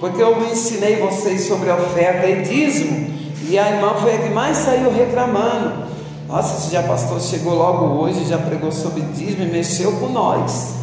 Porque 0.00 0.22
eu 0.22 0.40
ensinei 0.50 0.96
vocês 0.96 1.46
sobre 1.46 1.70
oferta 1.70 2.26
e 2.26 2.42
dízimo. 2.42 3.08
E 3.48 3.58
a 3.58 3.70
irmã 3.70 3.94
foi 4.00 4.14
a 4.14 4.18
que 4.18 4.30
mais 4.30 4.58
saiu 4.58 4.92
reclamando. 4.92 5.88
Nossa, 6.28 6.58
esse 6.58 6.72
já 6.72 6.82
pastor 6.82 7.20
chegou 7.20 7.54
logo 7.54 8.02
hoje, 8.02 8.26
já 8.26 8.36
pregou 8.36 8.70
sobre 8.70 9.00
dízimo 9.00 9.44
e 9.44 9.46
mexeu 9.46 9.92
com 9.92 10.08
nós. 10.08 10.74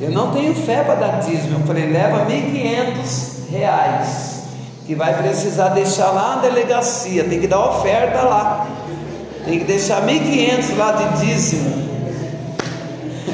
Eu 0.00 0.10
não 0.10 0.30
tenho 0.30 0.54
fé 0.54 0.82
para 0.82 0.94
dar 0.94 1.20
dízimo. 1.20 1.58
Eu 1.60 1.66
falei, 1.66 1.90
leva 1.90 2.26
1.500 2.26 3.50
reais. 3.50 4.42
Que 4.86 4.94
vai 4.94 5.14
precisar 5.22 5.70
deixar 5.70 6.10
lá 6.10 6.36
na 6.36 6.42
delegacia. 6.42 7.24
Tem 7.24 7.40
que 7.40 7.46
dar 7.46 7.70
oferta 7.70 8.22
lá. 8.22 8.66
Tem 9.44 9.58
que 9.58 9.64
deixar 9.64 10.06
1.500 10.06 10.76
lá 10.76 10.92
de 10.92 11.26
dízimo. 11.26 11.79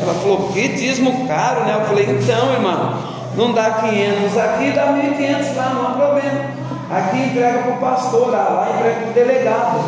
Ela 0.01 0.15
falou, 0.15 0.51
que 0.53 0.69
dízimo 0.69 1.27
caro, 1.27 1.65
né? 1.65 1.77
Eu 1.81 1.87
falei, 1.87 2.07
então, 2.11 2.53
irmã, 2.53 2.99
não 3.37 3.53
dá 3.53 3.71
500 3.71 4.39
aqui, 4.39 4.73
dá 4.73 4.87
1.500 4.93 5.57
lá, 5.57 5.71
não 5.75 5.87
há 5.87 5.91
problema. 5.91 6.45
Aqui 6.91 7.19
entrega 7.19 7.59
para 7.59 7.73
o 7.73 7.79
pastor, 7.79 8.31
lá, 8.31 8.45
lá 8.45 8.77
entrega 8.77 9.01
para 9.01 9.11
o 9.11 9.13
delegado. 9.13 9.85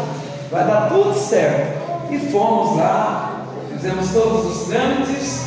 Vai 0.50 0.64
dar 0.64 0.88
tudo 0.88 1.14
certo. 1.14 1.78
E 2.10 2.18
fomos 2.18 2.76
lá, 2.76 3.44
fizemos 3.72 4.10
todos 4.10 4.56
os 4.56 4.68
trâmites. 4.68 5.46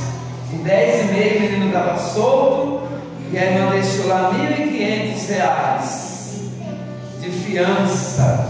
De 0.50 0.58
10 0.58 1.02
e 1.02 1.13
meia 1.13 1.38
o 1.38 1.41
menino 1.41 1.67
estava 1.67 1.97
solto. 1.97 2.82
E 3.32 3.38
a 3.38 3.43
irmã 3.43 3.71
deixou 3.71 4.08
lá 4.08 4.32
1.500 4.34 5.28
reais 5.30 6.41
de 7.19 7.30
fiança. 7.30 8.50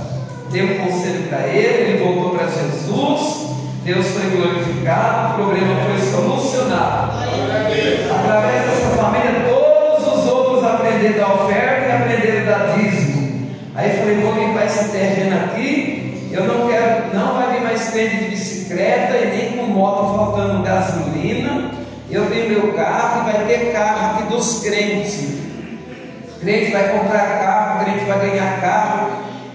Deu 0.51 0.65
um 0.65 0.85
conselho 0.85 1.27
para 1.29 1.47
ele, 1.47 1.91
ele 1.91 2.03
voltou 2.03 2.37
para 2.37 2.47
Jesus. 2.47 3.47
Deus 3.83 4.07
foi 4.07 4.29
glorificado, 4.29 5.33
o 5.33 5.45
problema 5.45 5.80
outros 11.01 11.11
aprenderam 11.11 11.17
da 11.17 11.33
oferta 11.33 11.87
e 11.87 11.91
aprenderam 11.91 12.45
da 12.45 12.73
dízimo. 12.75 13.49
Aí 13.73 13.89
falei, 13.97 14.15
vou 14.17 14.33
limpar 14.33 14.65
esse 14.65 14.89
terreno 14.89 15.45
aqui. 15.45 16.29
Eu 16.31 16.45
não 16.45 16.67
quero, 16.67 17.13
não 17.13 17.35
vai 17.35 17.53
vir 17.53 17.61
mais 17.61 17.89
crente 17.89 18.17
de 18.17 18.29
bicicleta 18.29 19.17
e 19.17 19.25
nem 19.35 19.57
com 19.57 19.73
moto 19.73 20.15
faltando 20.15 20.63
gasolina. 20.63 21.71
Eu 22.09 22.25
tenho 22.27 22.49
meu 22.49 22.73
carro 22.73 23.29
e 23.29 23.31
vai 23.31 23.45
ter 23.45 23.71
carro 23.71 24.17
aqui 24.17 24.33
dos 24.33 24.61
crentes. 24.61 25.41
Crente 26.39 26.71
vai 26.71 26.89
comprar 26.89 27.39
carro, 27.39 27.85
crente 27.85 28.05
vai 28.05 28.29
ganhar 28.29 28.61
carro, 28.61 29.11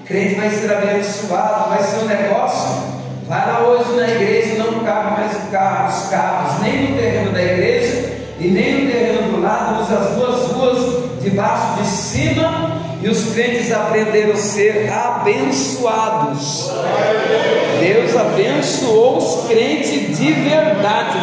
crente 0.07 0.35
vai 0.37 0.51
ser 0.51 0.73
abençoado, 0.73 1.71
vai 1.71 1.83
ser 1.83 1.97
um 1.99 2.07
negócio. 2.07 2.97
Lá 3.29 3.61
hoje 3.67 3.97
na 3.97 4.09
igreja 4.09 4.63
não 4.63 4.85
cabe 4.85 5.21
mais 5.21 5.35
o 5.35 5.51
carro, 5.51 5.89
os 5.89 6.09
carros, 6.09 6.63
nem 6.63 6.91
no 6.91 6.97
terreno 6.97 7.33
da 7.33 7.43
igreja 7.43 8.13
e 8.39 8.49
nem 8.49 8.85
no 8.85 8.91
terreno 8.93 9.26
usa 9.81 9.99
as 9.99 10.11
duas 10.17 10.51
ruas 10.53 11.23
debaixo 11.23 11.83
de 11.83 11.87
cima 11.89 12.77
e 13.03 13.09
os 13.09 13.33
crentes 13.33 13.73
aprenderam 13.73 14.33
a 14.33 14.37
ser 14.37 14.91
abençoados. 14.93 16.71
Deus 17.81 18.17
abençoou 18.17 19.19
os 19.19 19.47
crentes 19.47 20.19
de 20.19 20.33
verdade, 20.33 21.19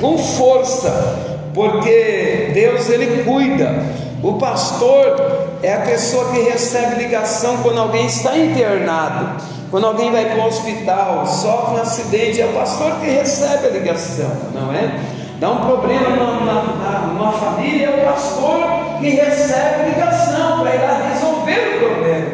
com 0.00 0.16
força, 0.16 1.40
porque 1.52 2.50
Deus 2.54 2.88
ele 2.88 3.24
cuida. 3.24 3.82
O 4.22 4.34
pastor 4.34 5.48
é 5.62 5.74
a 5.74 5.80
pessoa 5.80 6.32
que 6.32 6.40
recebe 6.40 7.02
ligação 7.02 7.58
quando 7.58 7.78
alguém 7.78 8.06
está 8.06 8.36
internado, 8.36 9.42
quando 9.70 9.86
alguém 9.86 10.10
vai 10.10 10.24
para 10.26 10.44
o 10.44 10.46
hospital, 10.46 11.26
sofre 11.26 11.76
um 11.76 11.82
acidente, 11.82 12.40
é 12.40 12.46
o 12.46 12.52
pastor 12.52 12.92
que 13.00 13.06
recebe 13.06 13.66
a 13.66 13.70
ligação, 13.70 14.30
não 14.54 14.72
é? 14.72 14.98
Dá 15.38 15.50
um 15.50 15.66
problema 15.66 16.10
numa, 16.10 17.32
família, 17.32 17.86
é 17.86 18.02
o 18.02 18.12
pastor 18.12 18.98
que 18.98 19.10
recebe 19.10 19.82
a 19.82 19.88
ligação 19.88 20.60
para 20.60 20.74
ir 20.74 20.80
lá 20.80 21.10
resolver 21.14 21.76
o 21.76 21.78
problema. 21.78 22.26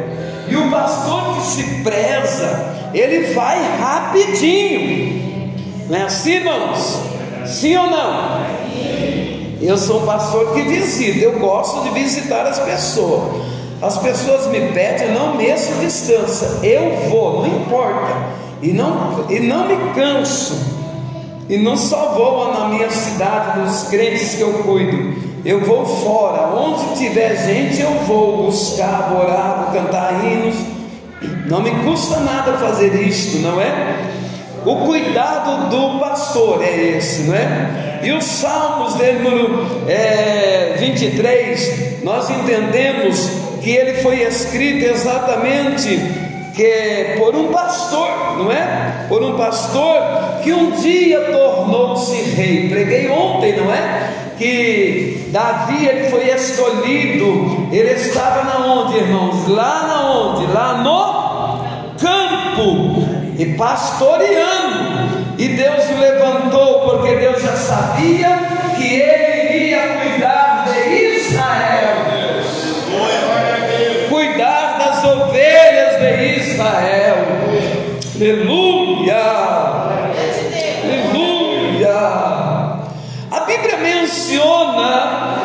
E 0.49 0.55
E 0.55 0.57
o 0.57 0.71
pastor 0.71 1.35
que 1.35 1.43
se 1.43 1.65
preza, 1.83 2.91
ele 2.95 3.35
vai 3.35 3.59
rapidinho. 3.81 5.53
Não 5.91 5.99
é 5.99 6.03
assim, 6.03 6.35
irmãos? 6.35 7.01
Sim 7.45 7.77
ou 7.77 7.91
não? 7.91 8.45
Eu 9.61 9.77
sou 9.77 10.03
um 10.03 10.07
pastor 10.07 10.55
que 10.55 10.63
visita, 10.63 11.25
eu 11.25 11.41
gosto 11.41 11.83
de 11.83 11.91
visitar 11.91 12.47
as 12.47 12.61
pessoas. 12.61 13.43
As 13.83 13.99
pessoas 13.99 14.47
me 14.47 14.61
pedem, 14.69 15.09
eu 15.09 15.15
não 15.15 15.35
meço 15.35 15.75
distância, 15.81 16.47
eu 16.63 17.11
vou, 17.11 17.43
não 17.43 17.49
importa, 17.49 18.15
e 18.63 18.73
não, 18.73 19.27
e 19.29 19.41
não 19.41 19.67
me 19.67 19.93
canso, 19.93 20.74
e 21.49 21.59
não 21.59 21.77
só 21.77 22.15
vou 22.15 22.53
na 22.53 22.69
minha 22.69 22.91
cidade, 22.91 23.61
nos 23.61 23.85
crentes 23.85 24.35
que 24.35 24.41
eu 24.41 24.53
cuido, 24.65 25.15
eu 25.45 25.61
vou 25.61 25.85
fora, 25.85 26.49
onde 26.55 26.97
tiver 26.97 27.37
gente, 27.37 27.81
eu 27.83 27.93
vou 28.07 28.47
buscar, 28.47 29.13
orar, 29.15 29.65
vou 29.65 29.83
cantar 29.83 30.25
hinos, 30.25 30.55
não 31.47 31.61
me 31.61 31.71
custa 31.85 32.21
nada 32.21 32.55
fazer 32.55 32.95
isto, 33.07 33.39
não 33.39 33.61
é? 33.61 34.13
O 34.65 34.77
cuidado 34.87 35.69
do 35.69 36.01
pastor 36.01 36.65
é 36.65 36.97
esse, 36.97 37.25
não 37.25 37.35
é? 37.35 38.01
E 38.03 38.13
os 38.13 38.25
Salmos 38.25 38.95
número 38.95 39.67
é, 39.87 40.77
23, 40.79 42.03
nós 42.03 42.31
entendemos 42.31 43.31
que 43.63 43.71
ele 43.71 44.03
foi 44.03 44.23
escrito 44.23 44.87
exatamente 44.87 45.99
que 46.55 47.17
por 47.19 47.35
um 47.35 47.49
pastor, 47.51 48.09
não 48.39 48.53
é? 48.53 49.07
Por 49.09 49.23
um 49.23 49.37
pastor 49.37 50.41
que 50.43 50.53
um 50.53 50.71
dia 50.73 51.21
tornou-se 51.21 52.17
rei. 52.31 52.69
Preguei 52.69 53.09
ontem, 53.11 53.57
não 53.57 53.73
é? 53.73 54.11
Que 54.39 55.29
Davi 55.31 55.87
ele 55.87 56.11
foi 56.11 56.29
escolhido. 56.31 57.69
Ele 57.73 57.91
estava 57.93 58.45
na 58.45 58.67
onde, 58.67 58.99
irmãos? 58.99 59.49
Lá 59.49 59.87
na 59.87 60.11
onde? 60.11 60.53
Lá 60.53 60.79
no 60.79 61.99
campo 61.99 63.05
e 63.39 63.47
pastoreando. 63.57 65.25
E 65.39 65.49
Deus 65.49 65.91
o 65.91 65.99
levantou 65.99 66.81
porque 66.81 67.17
Deus 67.17 67.43
já 67.43 67.57
sabia 67.57 68.39
que 68.77 68.95
ele 68.95 69.24
Aleluia. 78.25 79.21
Aleluia. 80.83 81.91
A 83.31 83.41
Bíblia 83.41 83.77
menciona 83.77 85.37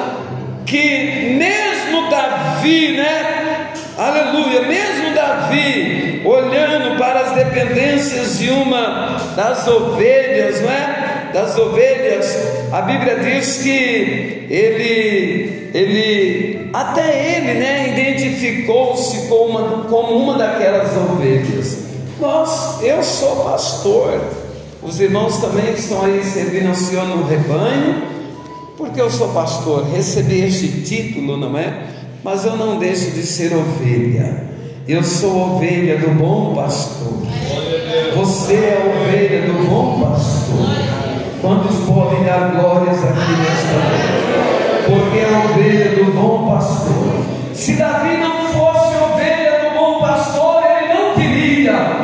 que 0.65 1.35
mesmo 1.37 2.09
Davi, 2.09 2.95
né? 2.95 3.71
Aleluia, 3.97 4.61
mesmo 4.61 5.13
Davi 5.13 6.21
olhando 6.23 6.97
para 6.97 7.19
as 7.19 7.31
dependências 7.33 8.39
de 8.39 8.49
uma 8.49 9.17
das 9.35 9.67
ovelhas, 9.67 10.61
não 10.61 10.71
é? 10.71 11.31
Das 11.33 11.57
ovelhas, 11.57 12.33
a 12.71 12.81
Bíblia 12.83 13.17
diz 13.17 13.61
que 13.61 14.47
ele, 14.49 15.69
ele, 15.73 16.69
até 16.71 17.35
ele, 17.35 17.59
né, 17.59 17.89
identificou-se 17.89 19.27
como 19.27 19.59
uma, 19.59 19.83
como 19.83 20.15
uma 20.15 20.37
daquelas 20.37 20.95
ovelhas. 20.95 21.88
Nós, 22.19 22.81
eu 22.83 23.01
sou 23.01 23.45
pastor. 23.45 24.19
Os 24.83 24.99
irmãos 24.99 25.37
também 25.37 25.71
estão 25.71 26.03
aí 26.03 26.21
servindo 26.23 26.67
ao 26.67 26.75
Senhor 26.75 27.05
no 27.05 27.25
rebanho, 27.25 28.03
porque 28.77 28.99
eu 28.99 29.09
sou 29.09 29.29
pastor, 29.29 29.85
recebi 29.89 30.41
este 30.41 30.81
título, 30.81 31.37
não 31.37 31.57
é? 31.57 31.87
Mas 32.23 32.43
eu 32.43 32.57
não 32.57 32.77
deixo 32.77 33.11
de 33.11 33.23
ser 33.23 33.53
ovelha. 33.55 34.49
Eu 34.85 35.01
sou 35.03 35.55
ovelha 35.55 35.97
do 35.97 36.09
bom 36.17 36.53
pastor. 36.55 37.13
Você 38.15 38.53
é 38.53 38.95
ovelha 38.97 39.41
do 39.43 39.69
bom 39.69 40.01
pastor. 40.01 40.89
Quantos 41.41 41.75
podem 41.85 42.23
dar 42.25 42.51
glórias 42.51 42.97
aqui 42.97 43.31
nesta 43.31 43.73
noite? 43.79 44.19
Porque 44.87 45.19
é 45.19 45.33
a 45.33 45.45
ovelha 45.45 45.95
do 45.95 46.11
bom 46.11 46.49
pastor. 46.49 47.25
Se 47.53 47.73
Davi 47.73 48.17
não 48.17 48.47
fosse 48.47 48.95
ovelha 48.97 49.69
do 49.69 49.79
bom 49.79 49.99
pastor, 50.01 50.63
ele 50.65 50.93
não 50.93 51.15
diria: 51.15 51.98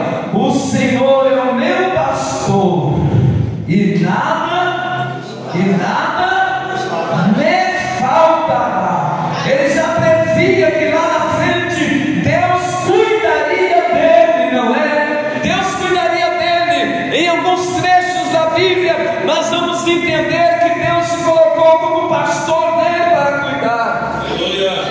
Bíblia, 18.56 19.22
nós 19.26 19.50
vamos 19.50 19.86
entender 19.86 20.60
que 20.60 20.80
Deus 20.80 21.06
se 21.08 21.24
colocou 21.26 21.78
como 21.80 22.10
pastor 22.10 22.78
dele 22.78 23.10
para 23.14 23.40
cuidar. 23.40 24.26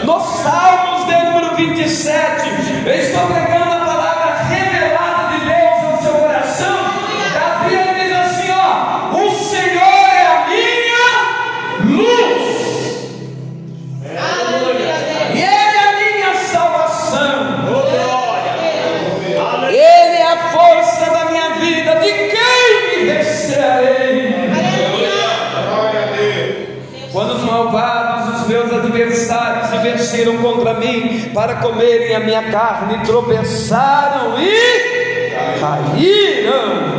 Nos 0.05 0.23
Salmos 0.43 1.07
de 1.07 1.17
número 1.25 1.57
27, 1.57 2.49
eu 2.85 2.95
estou 2.95 3.27
pregando 3.27 3.44
mim 30.85 31.31
para 31.33 31.57
comerem 31.57 32.15
a 32.15 32.21
minha 32.21 32.51
carne, 32.51 33.05
tropeçaram 33.05 34.39
e 34.39 35.31
caíram. 35.61 36.95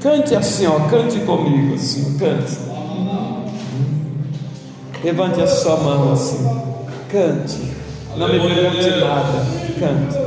Cante 0.00 0.34
assim, 0.34 0.66
ó, 0.66 0.80
cante 0.88 1.18
comigo, 1.20 1.74
assim, 1.74 2.18
cante. 2.18 2.58
Levante 5.02 5.40
a 5.40 5.46
sua 5.46 5.76
mão 5.76 6.12
assim, 6.12 6.44
cante. 7.10 7.72
Não 8.16 8.28
me 8.28 8.38
pergunte 8.38 8.90
nada, 9.00 9.46
cante. 9.78 10.23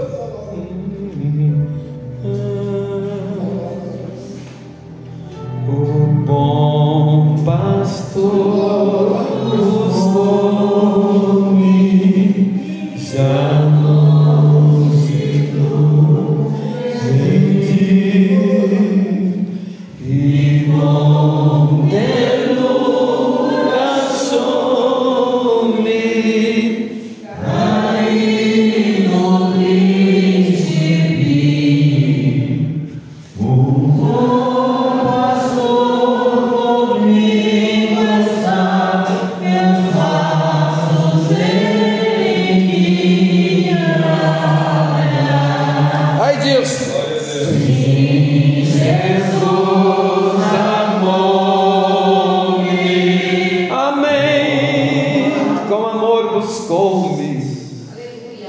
Buscou-me, 56.68 57.58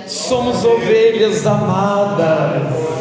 somos 0.08 0.64
ovelhas 0.64 1.46
amadas 1.46 2.97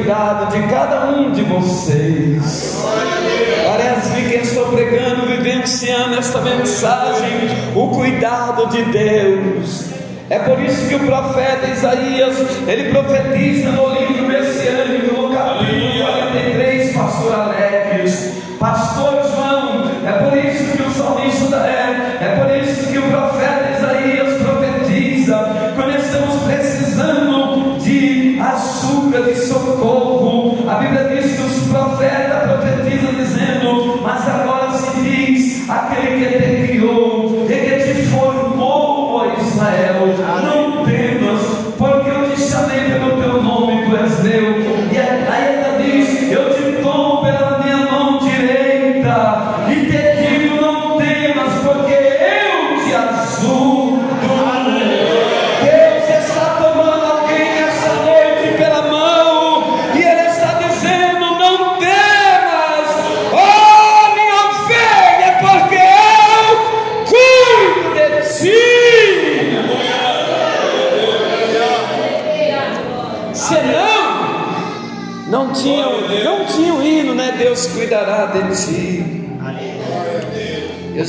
cuidado 0.00 0.50
de 0.50 0.66
cada 0.68 1.06
um 1.10 1.30
de 1.30 1.42
vocês. 1.42 2.82
Parece 3.66 4.28
que 4.28 4.34
estou 4.36 4.66
pregando, 4.68 5.26
vivenciando 5.26 6.18
esta 6.18 6.40
mensagem, 6.40 7.48
o 7.74 7.88
cuidado 7.88 8.66
de 8.68 8.82
Deus. 8.84 9.90
É 10.30 10.38
por 10.38 10.58
isso 10.60 10.88
que 10.88 10.94
o 10.94 11.00
profeta 11.00 11.66
Isaías, 11.66 12.36
ele 12.66 12.90
profetiza 12.90 13.72
no 13.72 13.90
livro 13.90 14.26
messiânico, 14.26 15.20
no 15.20 15.34
capítulo 15.34 16.04
43, 16.04 16.96
pastor 16.96 17.34
Alex, 17.34 18.32
pastor 18.58 19.22
João, 19.34 19.90
é 20.06 20.12
por 20.12 20.38
isso 20.38 20.76
que 20.76 20.82
o 20.82 20.90
salmista 20.90 21.56
é, 21.56 22.18
é 22.22 22.40
por 22.40 22.56
isso 22.56 22.90
que 22.90 22.98
o 22.98 23.02
profeta 23.02 23.76
Isaías 23.76 24.29
te 53.40 53.69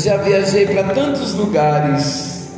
já 0.03 0.17
viajei 0.17 0.65
para 0.65 0.95
tantos 0.95 1.35
lugares 1.35 2.49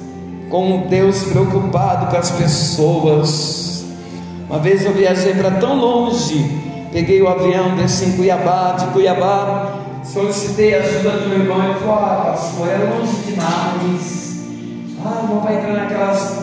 com 0.50 0.76
um 0.76 0.88
Deus 0.88 1.24
preocupado 1.24 2.08
com 2.08 2.18
as 2.18 2.32
pessoas. 2.32 3.86
Uma 4.50 4.60
vez 4.60 4.86
eu 4.86 4.94
viajei 4.94 5.34
para 5.34 5.52
tão 5.52 5.76
longe, 5.76 6.62
peguei 6.92 7.22
o 7.22 7.28
avião, 7.28 7.76
desci 7.76 8.06
em 8.06 8.12
Cuiabá, 8.14 8.78
de 8.80 8.86
Cuiabá, 8.88 9.80
solicitei 10.06 10.76
a 10.76 10.80
ajuda 10.80 11.12
do 11.12 11.30
meu 11.30 11.40
irmão. 11.40 11.64
Ele 11.66 11.80
falou: 11.80 11.96
Ah, 11.96 12.32
pastor, 12.32 12.68
é 12.70 12.78
longe 12.78 13.16
demais. 13.26 14.24
Ah, 15.06 15.26
não 15.28 15.42
vai 15.42 15.58
entrar 15.58 15.74
naquelas 15.74 16.38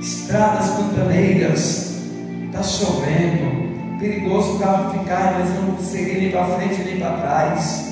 estradas 0.00 0.70
pantaneiras, 0.70 1.98
está 2.46 2.62
chovendo, 2.62 3.98
perigoso 3.98 4.54
o 4.54 4.58
carro 4.58 4.98
ficar, 4.98 5.38
mas 5.38 5.50
não 5.50 5.74
conseguir 5.74 6.18
nem 6.18 6.30
para 6.30 6.46
frente 6.46 6.82
nem 6.82 6.98
para 6.98 7.10
trás. 7.18 7.89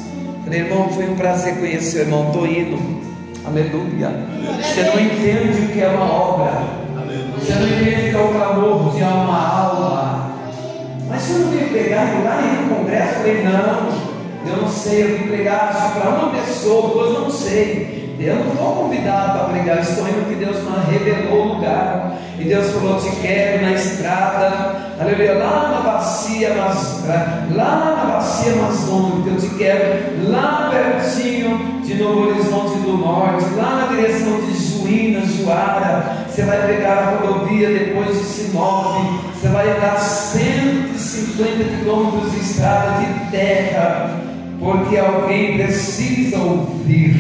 Falei, 0.49 0.63
irmão, 0.63 0.89
foi 0.89 1.05
um 1.05 1.15
prazer 1.15 1.59
conhecer 1.59 1.99
o 1.99 2.01
irmão, 2.05 2.29
estou 2.29 2.47
indo. 2.47 2.79
Aleluia. 3.45 4.09
Você 4.63 4.83
não 4.83 4.99
entende 4.99 5.61
o 5.61 5.69
que 5.69 5.83
é 5.83 5.89
uma 5.89 6.11
obra. 6.11 6.53
Você 7.39 7.53
não 7.53 7.69
entende 7.69 8.09
o 8.09 8.11
que 8.11 8.17
é 8.17 8.19
o 8.19 8.29
clamor 8.29 8.97
de 8.97 9.03
uma 9.03 9.47
alma. 9.47 10.31
Mas 11.07 11.21
você 11.21 11.39
não 11.39 11.51
veio 11.51 11.69
pregar 11.69 12.25
lá 12.25 12.41
em 12.43 12.65
um 12.65 12.77
congresso? 12.77 13.13
Eu 13.13 13.19
falei, 13.19 13.45
não, 13.45 14.51
eu 14.51 14.63
não 14.63 14.69
sei, 14.71 15.03
eu 15.03 15.19
vim 15.19 15.29
pregar 15.29 15.93
para 15.93 16.09
uma 16.09 16.31
pessoa, 16.31 16.93
duas 16.93 17.13
não 17.13 17.31
sei. 17.31 18.17
Eu 18.19 18.37
não 18.37 18.49
estou 18.51 18.73
convidado 18.73 19.39
para 19.39 19.49
pregar, 19.51 19.81
estou 19.81 20.09
indo 20.09 20.29
que 20.31 20.43
Deus 20.43 20.57
me 20.63 20.99
revelou 20.99 21.43
o 21.43 21.55
lugar. 21.57 22.17
E 22.39 22.45
Deus 22.45 22.73
falou: 22.73 22.99
Te 22.99 23.11
quero 23.21 23.67
na 23.67 23.73
estrada, 23.73 24.88
aleluia, 25.01 25.35
lá 25.35 25.69
na 25.69 25.91
bacia, 25.91 26.55
mas, 26.55 27.05
lá 27.55 27.95
na 27.97 28.13
bacia 28.13 28.53
Amazônica, 28.53 29.31
eu 29.31 29.37
te 29.37 29.49
quero. 29.57 30.31
Lá 30.31 30.71
pertinho 30.71 31.81
de 31.85 31.95
Novo 31.95 32.29
Horizonte 32.29 32.79
do 32.79 32.99
Norte, 32.99 33.55
lá 33.57 33.77
na 33.77 33.97
direção 33.97 34.41
de 34.41 34.55
Juína, 34.55 35.21
Juara. 35.27 36.27
Você 36.29 36.43
vai 36.43 36.67
pegar 36.67 36.93
a 36.93 37.11
rodovia 37.17 37.69
depois 37.69 38.17
de 38.17 38.25
Sinop, 38.25 38.97
você 39.35 39.49
vai 39.49 39.81
dar 39.81 39.97
150 39.99 41.65
quilômetros 41.79 42.33
de 42.33 42.39
estrada 42.41 43.01
de 43.01 43.31
terra, 43.31 44.21
porque 44.61 44.97
alguém 44.97 45.57
precisa 45.57 46.39
ouvir. 46.39 47.17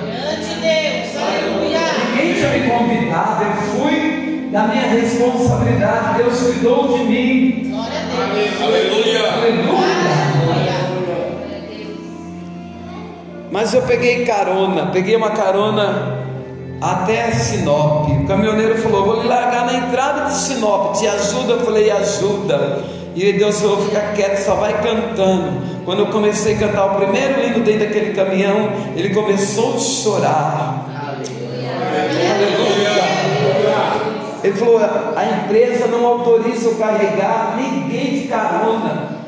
Grande 0.00 0.54
Deus, 0.60 1.22
aleluia. 1.22 1.80
Ninguém 2.10 2.34
tinha 2.34 2.50
me 2.50 2.70
convidado, 2.70 3.44
eu 3.44 3.52
fui 3.52 4.07
da 4.50 4.62
minha 4.64 4.88
responsabilidade, 4.88 6.22
Deus 6.22 6.40
cuidou 6.40 6.96
de 6.96 7.04
mim. 7.04 7.70
Glória 7.70 7.98
a 8.00 8.34
Deus. 8.34 8.62
Aleluia. 8.62 9.32
Aleluia. 9.32 9.88
Mas 13.50 13.72
eu 13.72 13.82
peguei 13.82 14.24
carona, 14.24 14.86
peguei 14.86 15.16
uma 15.16 15.30
carona 15.30 16.18
até 16.80 17.30
Sinop. 17.32 18.08
O 18.08 18.26
caminhoneiro 18.26 18.78
falou: 18.78 19.04
Vou 19.04 19.22
lhe 19.22 19.28
largar 19.28 19.66
na 19.66 19.74
entrada 19.74 20.26
de 20.26 20.36
Sinop, 20.36 20.96
te 20.96 21.06
ajuda? 21.06 21.54
Eu 21.54 21.60
falei: 21.60 21.90
Ajuda. 21.90 22.84
E 23.14 23.32
Deus 23.32 23.60
falou: 23.60 23.78
Fica 23.84 24.12
quieto, 24.14 24.44
só 24.44 24.54
vai 24.54 24.80
cantando. 24.82 25.78
Quando 25.84 26.00
eu 26.00 26.06
comecei 26.06 26.54
a 26.54 26.58
cantar 26.58 26.86
o 26.86 26.96
primeiro 26.96 27.42
hino 27.42 27.64
dentro 27.64 27.86
daquele 27.86 28.12
caminhão, 28.12 28.70
ele 28.94 29.10
começou 29.10 29.74
a 29.74 29.78
chorar. 29.78 30.86
Aleluia. 30.94 31.48
Ele 34.42 34.54
falou: 34.54 34.78
A 34.78 35.24
empresa 35.24 35.86
não 35.88 36.06
autoriza 36.06 36.68
eu 36.68 36.74
carregar 36.76 37.56
ninguém 37.56 38.20
de 38.20 38.28
carona. 38.28 39.18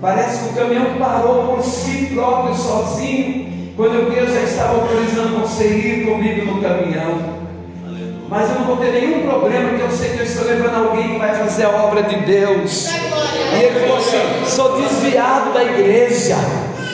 Parece 0.00 0.44
que 0.44 0.50
o 0.50 0.56
caminhão 0.56 0.96
parou 0.98 1.54
por 1.54 1.62
si 1.62 2.10
próprio, 2.14 2.54
sozinho. 2.54 3.72
Quando 3.76 3.94
eu 3.94 4.12
eu 4.12 4.26
já 4.26 4.40
estava 4.40 4.80
autorizando 4.80 5.40
você 5.40 5.64
ir 5.68 6.06
comigo 6.06 6.46
no 6.46 6.62
caminhão. 6.62 7.36
Mas 8.28 8.50
eu 8.50 8.56
não 8.56 8.64
vou 8.64 8.76
ter 8.78 8.92
nenhum 8.92 9.28
problema, 9.28 9.68
porque 9.68 9.82
eu 9.82 9.90
sei 9.90 10.10
que 10.10 10.18
eu 10.18 10.24
estou 10.24 10.46
levando 10.46 10.88
alguém 10.88 11.12
que 11.12 11.18
vai 11.18 11.34
fazer 11.34 11.64
a 11.64 11.70
obra 11.70 12.02
de 12.02 12.16
Deus. 12.16 12.88
E 12.88 13.62
ele 13.62 13.80
falou 13.80 13.98
assim: 13.98 14.44
sou 14.46 14.80
desviado 14.80 15.52
da 15.52 15.62
igreja. 15.62 16.36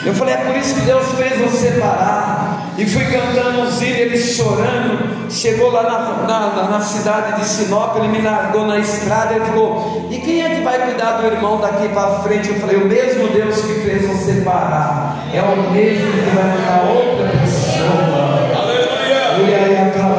Eu 0.04 0.14
falei, 0.14 0.34
é 0.34 0.38
por 0.38 0.56
isso 0.56 0.74
que 0.74 0.80
Deus 0.80 1.06
fez 1.12 1.38
você 1.38 1.78
parar. 1.80 2.41
E 2.78 2.86
fui 2.86 3.04
cantando 3.04 3.62
os 3.62 3.82
ele 3.82 4.18
chorando. 4.18 5.30
Chegou 5.30 5.70
lá 5.70 5.82
na, 5.82 6.48
na, 6.48 6.68
na 6.68 6.80
cidade 6.80 7.40
de 7.40 7.46
Sinop, 7.46 7.96
ele 7.96 8.08
me 8.08 8.20
largou 8.20 8.66
na 8.66 8.78
estrada. 8.78 9.34
Ele 9.34 9.44
falou: 9.44 10.08
E 10.10 10.18
quem 10.18 10.42
é 10.42 10.56
que 10.56 10.62
vai 10.62 10.78
cuidar 10.78 11.18
do 11.18 11.26
irmão 11.26 11.60
daqui 11.60 11.88
para 11.88 12.20
frente? 12.20 12.48
Eu 12.48 12.56
falei: 12.56 12.76
O 12.76 12.86
mesmo 12.86 13.28
Deus 13.28 13.60
que 13.62 13.74
fez 13.80 14.06
você 14.06 14.40
parar, 14.42 15.26
é 15.32 15.40
o 15.40 15.70
mesmo 15.70 16.12
que 16.12 16.30
vai 16.34 16.44
mandar 16.44 16.90
outra 16.90 17.28
pessoa. 17.38 18.62
Aleluia. 18.62 19.50
E 19.50 19.54
aí 19.54 19.76
acaba 19.76 20.12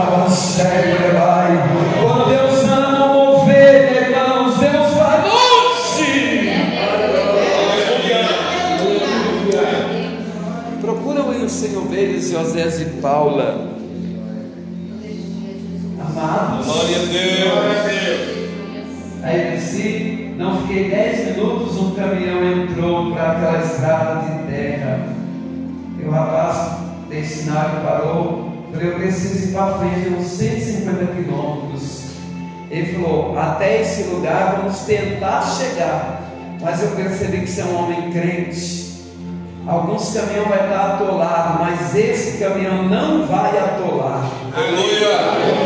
vai. 1.14 1.83
Ovelhas, 12.32 12.74
José 12.74 12.84
e 12.84 13.02
Paula. 13.02 13.74
Amados. 16.00 16.66
Glória 16.66 16.98
a 16.98 17.06
Deus. 17.06 18.34
Aí 19.24 19.52
desci, 19.52 20.36
não 20.38 20.62
fiquei 20.62 20.90
dez 20.90 21.36
minutos, 21.36 21.78
um 21.78 21.92
caminhão 21.96 22.44
entrou 22.44 23.14
para 23.14 23.32
aquela 23.32 23.64
estrada 23.64 24.22
de 24.22 24.52
terra. 24.52 25.08
E 26.00 26.06
o 26.06 26.12
rapaz 26.12 26.78
tem 27.10 27.24
sinal 27.24 27.72
e 27.78 27.86
parou. 27.86 28.54
Falei, 28.72 28.90
eu 28.90 28.96
preciso 28.96 29.50
ir 29.50 29.54
para 29.54 29.78
frente, 29.78 30.10
uns 30.10 30.28
150 30.28 31.06
quilômetros. 31.14 32.04
Ele 32.70 32.94
falou, 32.94 33.38
até 33.38 33.82
esse 33.82 34.04
lugar 34.04 34.58
vamos 34.58 34.80
tentar 34.80 35.42
chegar. 35.44 36.24
Mas 36.62 36.82
eu 36.82 36.90
percebi 36.92 37.42
que 37.42 37.48
você 37.48 37.62
é 37.62 37.66
um 37.66 37.76
homem 37.76 38.12
crente. 38.12 38.83
Alguns 39.66 40.14
caminhões 40.14 40.50
vai 40.50 40.64
estar 40.66 40.96
atolado, 40.96 41.60
mas 41.64 41.96
esse 41.96 42.38
caminhão 42.38 42.84
não 42.84 43.26
vai 43.26 43.58
atolar. 43.58 44.30
Aleluia. 44.54 45.08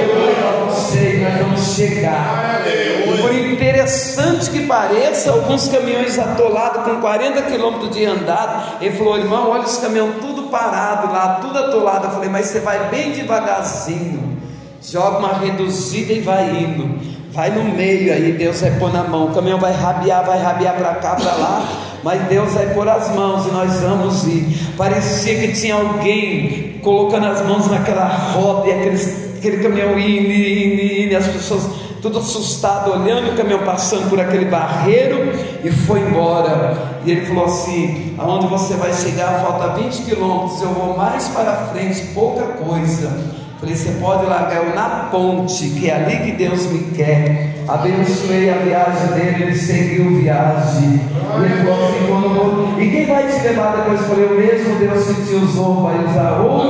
Eu 0.02 0.16
vou 0.16 0.28
levar 0.28 0.66
você 0.66 1.16
e 1.16 1.24
nós 1.24 1.40
vamos 1.40 1.76
chegar. 1.76 2.62
E 2.68 3.18
por 3.20 3.34
interessante 3.34 4.52
que 4.52 4.68
pareça, 4.68 5.32
alguns 5.32 5.68
caminhões 5.68 6.20
atolados 6.20 6.84
com 6.84 7.02
40 7.02 7.42
quilômetros 7.44 7.90
de 7.90 8.06
andado. 8.06 8.78
Ele 8.80 8.96
falou, 8.96 9.18
irmão, 9.18 9.50
olha 9.50 9.64
os 9.64 9.78
caminhões 9.78 10.18
tudo 10.22 10.44
parado 10.44 11.12
lá, 11.12 11.40
tudo 11.42 11.58
atolado. 11.58 12.06
Eu 12.06 12.12
falei, 12.12 12.30
mas 12.30 12.46
você 12.46 12.60
vai 12.60 12.90
bem 12.90 13.14
devagarzinho, 13.14 14.38
joga 14.80 15.18
uma 15.18 15.34
reduzida 15.34 16.14
e 16.14 16.20
vai 16.20 16.48
indo. 16.52 17.18
Vai 17.32 17.50
no 17.50 17.64
meio 17.64 18.14
aí, 18.14 18.32
Deus 18.34 18.62
vai 18.62 18.72
pôr 18.72 18.94
na 18.94 19.04
mão. 19.04 19.26
O 19.26 19.34
caminhão 19.34 19.60
vai 19.60 19.74
rabiar, 19.74 20.24
vai 20.24 20.40
rabiar 20.40 20.76
para 20.76 20.96
cá, 20.96 21.16
para 21.16 21.34
lá. 21.34 21.87
Mas 22.08 22.22
Deus 22.30 22.54
vai 22.54 22.74
pôr 22.74 22.88
as 22.88 23.14
mãos 23.14 23.48
e 23.48 23.52
nós 23.52 23.82
vamos 23.82 24.26
ir. 24.26 24.58
Parecia 24.78 25.42
que 25.42 25.52
tinha 25.52 25.76
alguém 25.76 26.80
colocando 26.82 27.28
as 27.28 27.46
mãos 27.46 27.70
naquela 27.70 28.08
roda 28.08 28.70
e 28.70 28.72
aqueles, 28.72 29.36
aquele 29.38 29.58
caminhão 29.58 30.00
indo, 30.00 30.32
indo, 30.32 30.82
indo, 31.04 31.18
as 31.18 31.28
pessoas 31.28 31.70
tudo 32.02 32.20
assustado, 32.20 32.94
olhando 32.94 33.34
o 33.34 33.36
caminhão 33.36 33.60
passando 33.66 34.10
por 34.10 34.22
aquele 34.22 34.46
barreiro 34.46 35.34
e 35.62 35.70
foi 35.70 36.00
embora. 36.00 37.02
E 37.04 37.12
ele 37.12 37.26
falou 37.26 37.44
assim: 37.44 38.16
aonde 38.18 38.48
você 38.48 38.76
vai 38.76 38.94
chegar, 38.94 39.42
falta 39.42 39.78
20 39.78 40.04
quilômetros, 40.04 40.62
eu 40.62 40.70
vou 40.70 40.96
mais 40.96 41.28
para 41.28 41.68
frente, 41.74 42.14
pouca 42.14 42.44
coisa. 42.44 43.36
Falei, 43.60 43.76
você 43.76 43.92
pode 44.00 44.26
largar 44.26 44.66
eu 44.66 44.74
na 44.74 45.10
ponte, 45.12 45.72
que 45.72 45.90
é 45.90 45.96
ali 45.96 46.24
que 46.24 46.38
Deus 46.38 46.68
me 46.68 46.96
quer. 46.96 47.57
Abençoei 47.68 48.50
a 48.50 48.58
viagem 48.58 49.08
dele, 49.08 49.44
ele 49.44 49.56
seguiu 49.56 50.08
a 50.08 50.22
viagem. 50.22 51.02
E 51.40 51.44
ele 51.44 51.64
falou 51.64 51.88
assim: 51.88 52.06
vou... 52.08 52.80
E 52.80 52.90
quem 52.90 53.06
vai 53.06 53.28
te 53.28 53.42
levar 53.46 53.76
depois? 53.76 54.02
Falei, 54.08 54.26
o 54.26 54.36
mesmo 54.36 54.76
Deus 54.80 55.06
que 55.06 55.28
te 55.28 55.36
usou 55.36 55.84
vai 55.84 56.06
usar 56.06 56.40
outro. 56.40 56.70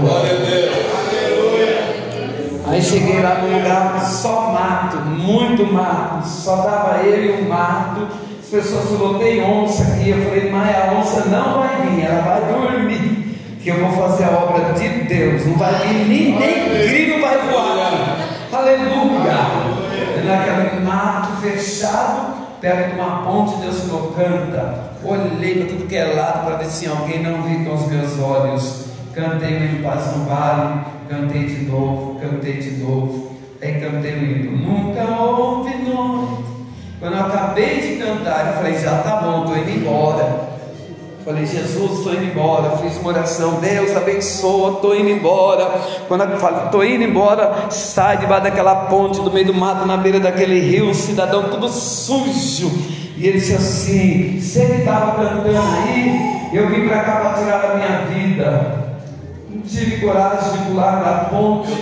Glória 0.00 0.32
a 0.32 0.36
Deus. 0.44 0.86
Aí 2.68 2.82
cheguei 2.82 3.22
lá 3.22 3.36
num 3.36 3.58
lugar 3.58 4.00
só 4.04 4.52
mato, 4.52 4.96
muito 5.08 5.72
mato, 5.72 6.26
só 6.26 6.56
dava 6.56 7.00
ele 7.04 7.42
um 7.42 7.48
mato. 7.48 8.08
As 8.42 8.48
pessoas 8.48 8.88
falaram, 8.88 9.18
tem 9.18 9.42
onça 9.42 9.82
aqui. 9.82 10.10
Eu 10.10 10.22
falei, 10.24 10.50
mas 10.52 10.76
a 10.76 10.92
onça 10.98 11.24
não 11.28 11.60
vai 11.60 11.86
vir, 11.86 12.04
ela 12.04 12.22
vai 12.22 12.40
dormir. 12.52 13.38
Que 13.60 13.70
eu 13.70 13.80
vou 13.80 13.90
fazer 13.90 14.24
a 14.24 14.30
obra 14.30 14.72
de 14.74 14.88
Deus. 14.88 15.46
Não 15.46 15.54
vai 15.54 15.74
vir 15.74 16.08
nem, 16.08 16.38
nem 16.38 16.88
grilo 16.88 17.20
vai 17.20 17.38
voar. 17.38 18.18
Aleluia. 18.52 19.65
Naquele 20.26 20.84
mato 20.84 21.40
fechado, 21.40 22.34
perto 22.60 22.94
de 22.94 23.00
uma 23.00 23.22
ponte, 23.22 23.56
Deus 23.60 23.80
falou, 23.80 24.12
canta. 24.12 24.86
Olhei 25.04 25.54
para 25.54 25.68
tudo 25.68 25.86
que 25.86 25.96
é 25.96 26.14
lado 26.14 26.46
para 26.46 26.56
ver 26.56 26.66
se 26.66 26.88
alguém 26.88 27.22
não 27.22 27.42
vi 27.42 27.64
com 27.64 27.74
os 27.74 27.86
meus 27.86 28.18
olhos. 28.18 28.86
Cantei 29.14 29.56
em 29.56 29.82
paz 29.82 30.16
no 30.16 30.24
vale, 30.24 30.80
cantei 31.08 31.44
de 31.44 31.64
novo, 31.66 32.18
cantei 32.20 32.54
de 32.54 32.82
novo. 32.82 33.36
Aí 33.62 33.80
cantei 33.80 34.14
o 34.14 34.24
hino, 34.24 34.56
nunca 34.56 35.20
houve 35.20 35.74
noite. 35.76 36.44
Quando 36.98 37.14
eu 37.14 37.26
acabei 37.26 37.80
de 37.80 38.02
cantar, 38.02 38.48
eu 38.48 38.52
falei, 38.54 38.78
já 38.78 38.98
tá 39.02 39.20
bom, 39.20 39.44
estou 39.44 39.58
indo 39.58 39.70
embora. 39.70 40.45
Falei, 41.26 41.44
Jesus, 41.44 41.98
estou 41.98 42.14
indo 42.14 42.22
embora. 42.22 42.76
Fiz 42.76 42.96
uma 42.98 43.08
oração, 43.08 43.54
Deus 43.54 43.96
abençoa, 43.96 44.74
estou 44.74 44.94
indo 44.94 45.10
embora. 45.10 45.64
Quando 46.06 46.22
eu 46.22 46.38
falo, 46.38 46.66
estou 46.66 46.84
indo 46.84 47.02
embora, 47.02 47.68
sai 47.68 48.18
debaixo 48.18 48.44
daquela 48.44 48.86
ponte, 48.86 49.20
do 49.20 49.32
meio 49.32 49.46
do 49.46 49.52
mato, 49.52 49.84
na 49.86 49.96
beira 49.96 50.20
daquele 50.20 50.60
rio, 50.60 50.88
um 50.88 50.94
cidadão 50.94 51.48
tudo 51.50 51.68
sujo. 51.68 52.70
E 53.16 53.26
ele 53.26 53.40
disse 53.40 53.54
assim: 53.54 54.40
Você 54.40 54.66
que 54.66 54.72
estava 54.82 55.20
cantando 55.20 55.48
aí, 55.48 56.48
eu 56.52 56.68
vim 56.68 56.86
para 56.86 57.00
cá 57.00 57.16
para 57.16 57.42
tirar 57.42 57.72
a 57.72 57.74
minha 57.74 57.98
vida. 58.06 58.86
Não 59.50 59.62
tive 59.62 60.06
coragem 60.06 60.52
de 60.52 60.58
pular 60.66 61.02
da 61.02 61.24
ponte. 61.24 61.72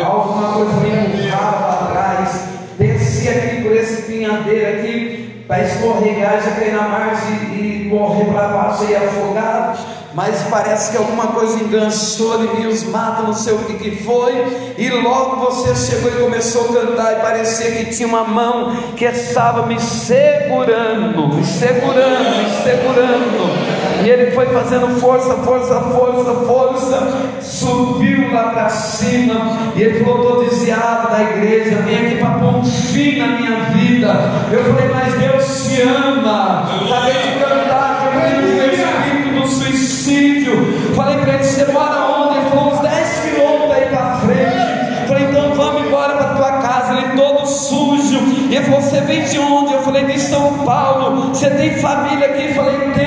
Alguma 0.00 0.52
coisa 0.52 0.72
me 0.74 0.90
empurrava 0.90 1.76
para 1.76 1.86
trás. 1.90 2.44
Desci 2.78 3.28
aqui 3.30 3.62
por 3.62 3.72
esse 3.72 4.02
pinhadeiro 4.02 4.78
aqui, 4.78 5.44
para 5.48 5.64
escorregar, 5.64 6.40
já 6.40 6.52
caí 6.52 6.70
na 6.70 6.82
margem 6.82 7.51
e 7.92 7.98
morrer 7.98 8.24
para 8.32 8.48
baixo 8.48 8.84
e 8.88 8.96
afogado. 8.96 9.78
Mas 10.14 10.42
parece 10.50 10.90
que 10.90 10.98
alguma 10.98 11.28
coisa 11.28 11.62
enganchou 11.62 12.44
em 12.44 12.56
mim, 12.56 12.66
os 12.66 12.84
matos, 12.84 13.24
não 13.24 13.34
sei 13.34 13.54
o 13.54 13.58
que, 13.60 13.74
que 13.74 14.04
foi. 14.04 14.74
E 14.76 14.90
logo 14.90 15.36
você 15.36 15.74
chegou 15.74 16.10
e 16.10 16.22
começou 16.22 16.68
a 16.68 16.80
cantar, 16.80 17.12
e 17.12 17.22
parecia 17.22 17.70
que 17.72 17.94
tinha 17.94 18.06
uma 18.06 18.24
mão 18.24 18.76
que 18.94 19.06
estava 19.06 19.66
me 19.66 19.80
segurando, 19.80 21.28
me 21.28 21.44
segurando, 21.44 22.36
me 22.36 22.62
segurando. 22.62 23.71
E 24.04 24.10
ele 24.10 24.32
foi 24.32 24.46
fazendo 24.46 25.00
força, 25.00 25.34
força, 25.36 25.80
força, 25.80 26.34
força, 26.46 27.40
subiu 27.40 28.32
lá 28.32 28.50
para 28.50 28.68
cima. 28.68 29.72
E 29.76 29.82
ele 29.82 30.04
falou: 30.04 30.22
Estou 30.22 30.44
desviado 30.44 31.10
da 31.12 31.22
igreja, 31.22 31.76
vem 31.82 32.06
aqui 32.06 32.16
para 32.16 32.30
pôr 32.30 32.56
um 32.56 32.64
fim 32.64 33.18
na 33.18 33.26
minha 33.28 33.60
vida. 33.70 34.08
Eu 34.50 34.64
falei: 34.64 34.88
Mas 34.88 35.14
Deus 35.14 35.68
te 35.68 35.82
ama. 35.82 36.64
Acabei 36.64 37.12
de 37.12 37.38
cantar, 37.38 38.00
que 38.00 38.16
eu 38.16 38.22
tenho 38.22 38.74
espírito 38.74 39.40
do 39.40 39.46
suicídio. 39.46 40.52
Falei 40.96 41.18
para 41.18 41.34
ele: 41.34 41.44
Você 41.44 41.72
mora 41.72 42.00
onde? 42.00 42.38
Ele 42.38 42.50
falou: 42.50 42.72
Uns 42.72 42.80
10 42.80 43.20
quilômetros 43.20 43.70
aí 43.70 43.86
para 43.86 44.16
frente. 44.16 45.06
Falei: 45.06 45.24
Então 45.30 45.54
vamos 45.54 45.86
embora 45.86 46.14
para 46.14 46.34
tua 46.34 46.52
casa. 46.58 46.98
Ele 46.98 47.16
todo 47.16 47.46
sujo. 47.46 48.18
E 48.50 48.56
ele 48.56 48.64
falou: 48.64 48.80
Você 48.80 49.00
vem 49.02 49.22
de 49.22 49.38
onde? 49.38 49.74
Eu 49.74 49.82
falei: 49.82 50.04
De 50.06 50.18
São 50.18 50.64
Paulo. 50.64 51.28
Você 51.28 51.48
tem 51.50 51.78
família 51.78 52.26
aqui? 52.26 52.48
Eu 52.48 52.54
falei: 52.54 52.90
Tem. 52.94 53.01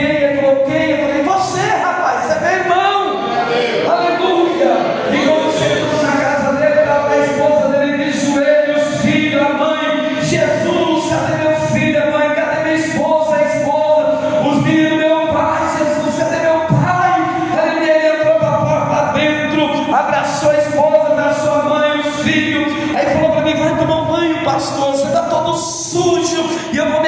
Sujo 25.95 26.43
e 26.73 26.77
eu 26.77 26.91
vou 26.91 27.01
me 27.01 27.07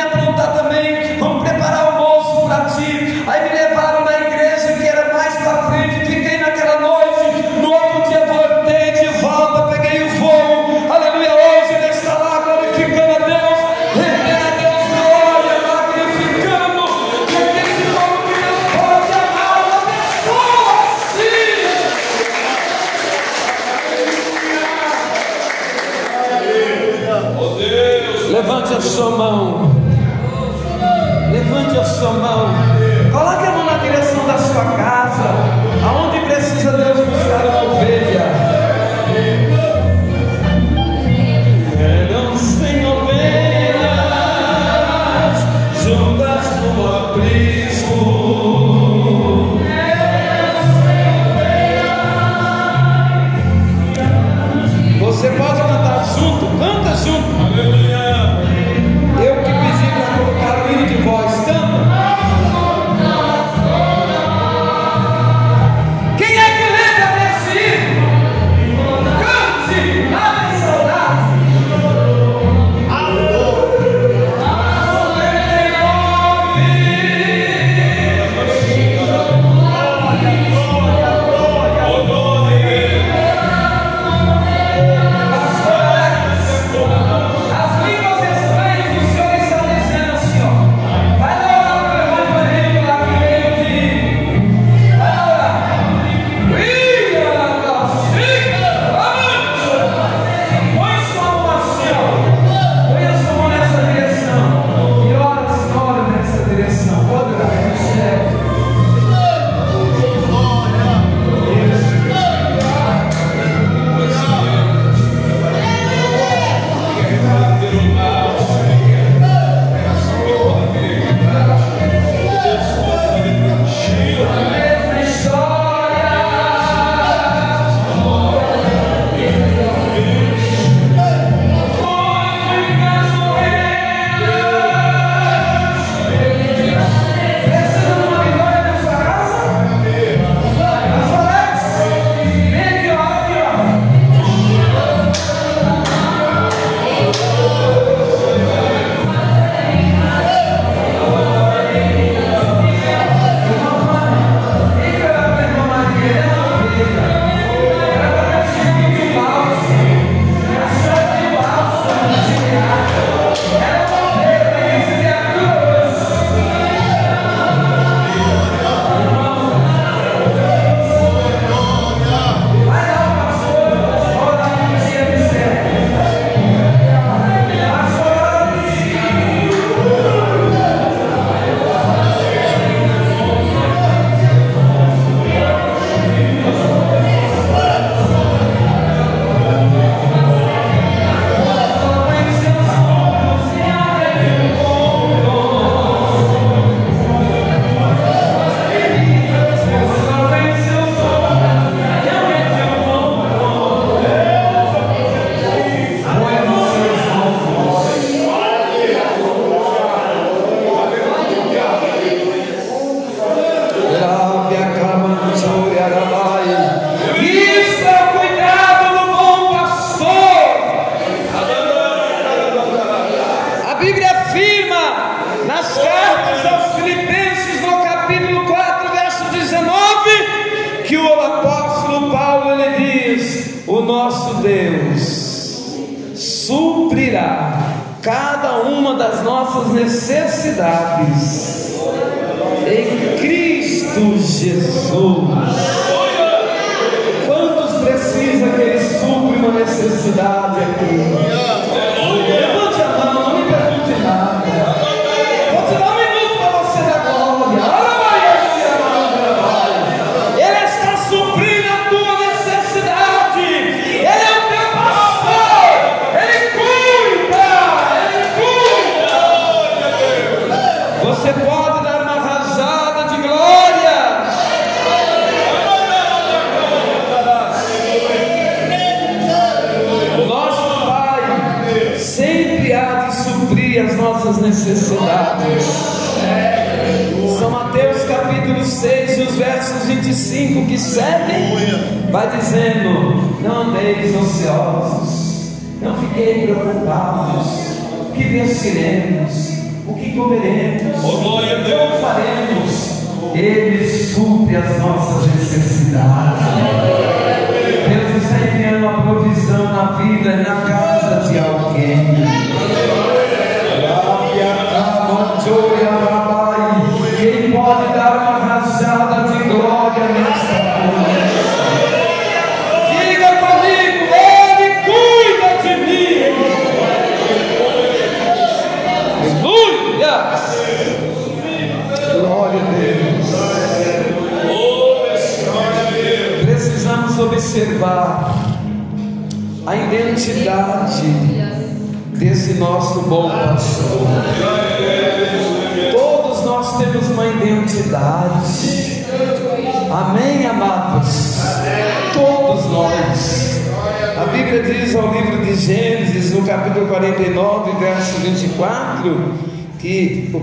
aqui? 250.19 250.57
Levante 250.87 251.16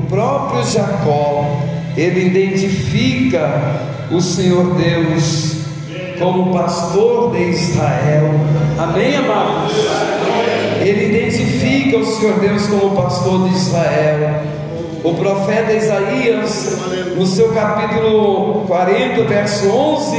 o 0.05 0.07
próprio 0.07 0.65
Jacó, 0.65 1.47
ele 1.97 2.27
identifica 2.27 3.81
o 4.11 4.21
Senhor 4.21 4.75
Deus 4.75 5.57
como 6.19 6.53
pastor 6.53 7.33
de 7.33 7.43
Israel. 7.51 8.31
Amém, 8.79 9.17
amados? 9.17 9.73
Ele 10.81 11.17
identifica 11.17 11.97
o 11.99 12.05
Senhor 12.05 12.39
Deus 12.39 12.67
como 12.67 12.95
pastor 12.95 13.49
de 13.49 13.55
Israel. 13.55 14.43
O 15.03 15.15
profeta 15.15 15.73
Isaías, 15.73 16.79
no 17.17 17.27
seu 17.27 17.49
capítulo 17.53 18.65
40, 18.67 19.25
verso 19.25 19.69
11, 19.69 20.17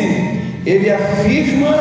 ele 0.65 0.91
afirma 0.91 1.77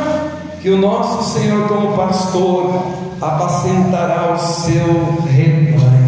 que 0.61 0.71
o 0.71 0.77
nosso 0.77 1.39
Senhor, 1.39 1.67
como 1.69 1.97
pastor, 1.97 2.85
apacentará 3.21 4.35
o 4.35 4.39
seu 4.39 5.23
rebanho. 5.27 6.04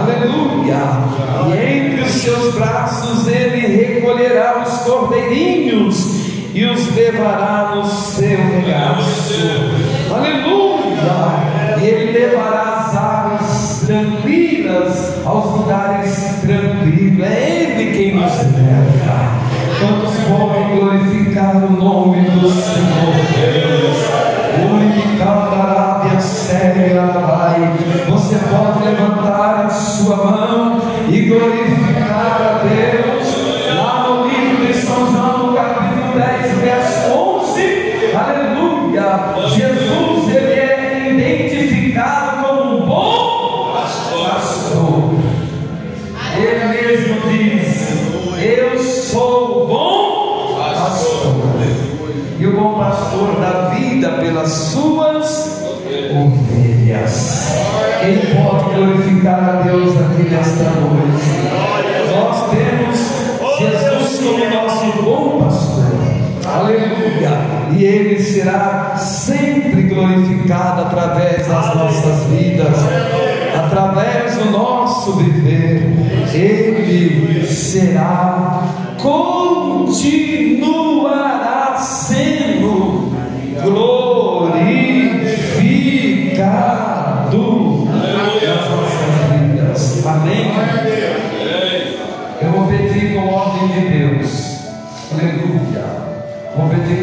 Aleluia! 0.00 0.80
E 1.46 1.76
entre 1.76 2.02
os 2.02 2.12
seus 2.12 2.54
braços 2.54 3.28
ele 3.28 3.66
recolherá 3.66 4.64
os 4.66 4.78
cordeirinhos 4.78 6.20
e 6.54 6.64
os 6.64 6.94
levará 6.94 7.72
no 7.74 7.84
seu 7.84 8.38
regaço. 8.38 9.34
Aleluia! 10.10 11.80
E 11.82 11.86
ele 11.86 12.18
levará 12.18 12.78
as 12.78 12.96
águas 12.96 13.84
tranquilas 13.86 15.26
aos 15.26 15.58
lugares 15.58 16.40
tranquilos. 16.40 17.26
É 17.26 17.78
ele 17.78 17.96
quem 17.96 18.14
nos 18.16 18.36
leva. 18.54 19.50
Quantos 19.80 20.14
podem 20.24 20.78
glorificar 20.78 21.56
o 21.56 21.70
nome 21.72 22.22
do 22.30 22.50
Senhor 22.50 23.14
Deus? 23.34 24.00
Unicadarabia 24.70 26.20
séria 26.20 27.02
vai. 27.06 27.72
Você 28.10 28.36
pode 28.50 28.84
levantar 28.84 29.28
a 29.28 29.29
e 31.40 31.79
E 67.80 67.84
Ele 67.84 68.22
será 68.22 68.94
sempre 68.98 69.84
glorificado 69.84 70.82
através 70.82 71.46
das 71.48 71.74
nossas 71.74 72.24
vidas, 72.24 72.76
através 73.58 74.36
do 74.36 74.50
nosso 74.50 75.16
viver. 75.16 75.88
Ele 76.34 77.46
será, 77.46 78.64
continuará 78.98 80.29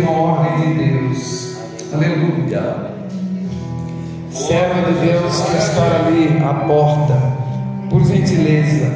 Com 0.08 0.22
ordem 0.22 0.74
de 0.74 0.74
Deus. 0.86 1.58
Aleluia. 1.94 2.94
Servo 4.32 4.86
de 4.86 5.06
Deus 5.06 5.42
que 5.42 5.58
está 5.58 5.84
ali 5.84 6.42
à 6.42 6.54
porta, 6.66 7.14
por 7.90 8.06
gentileza, 8.06 8.90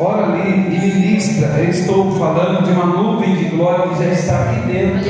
ora 0.00 0.24
ali 0.24 0.74
e 0.74 0.80
ministra. 0.80 1.46
Eu 1.58 1.70
estou 1.70 2.10
falando 2.18 2.64
de 2.64 2.72
uma 2.72 2.86
nuvem 2.86 3.36
de 3.36 3.44
glória 3.44 3.86
que 3.90 4.04
já 4.04 4.10
está 4.12 4.40
aqui 4.40 4.60
dentro. 4.66 5.08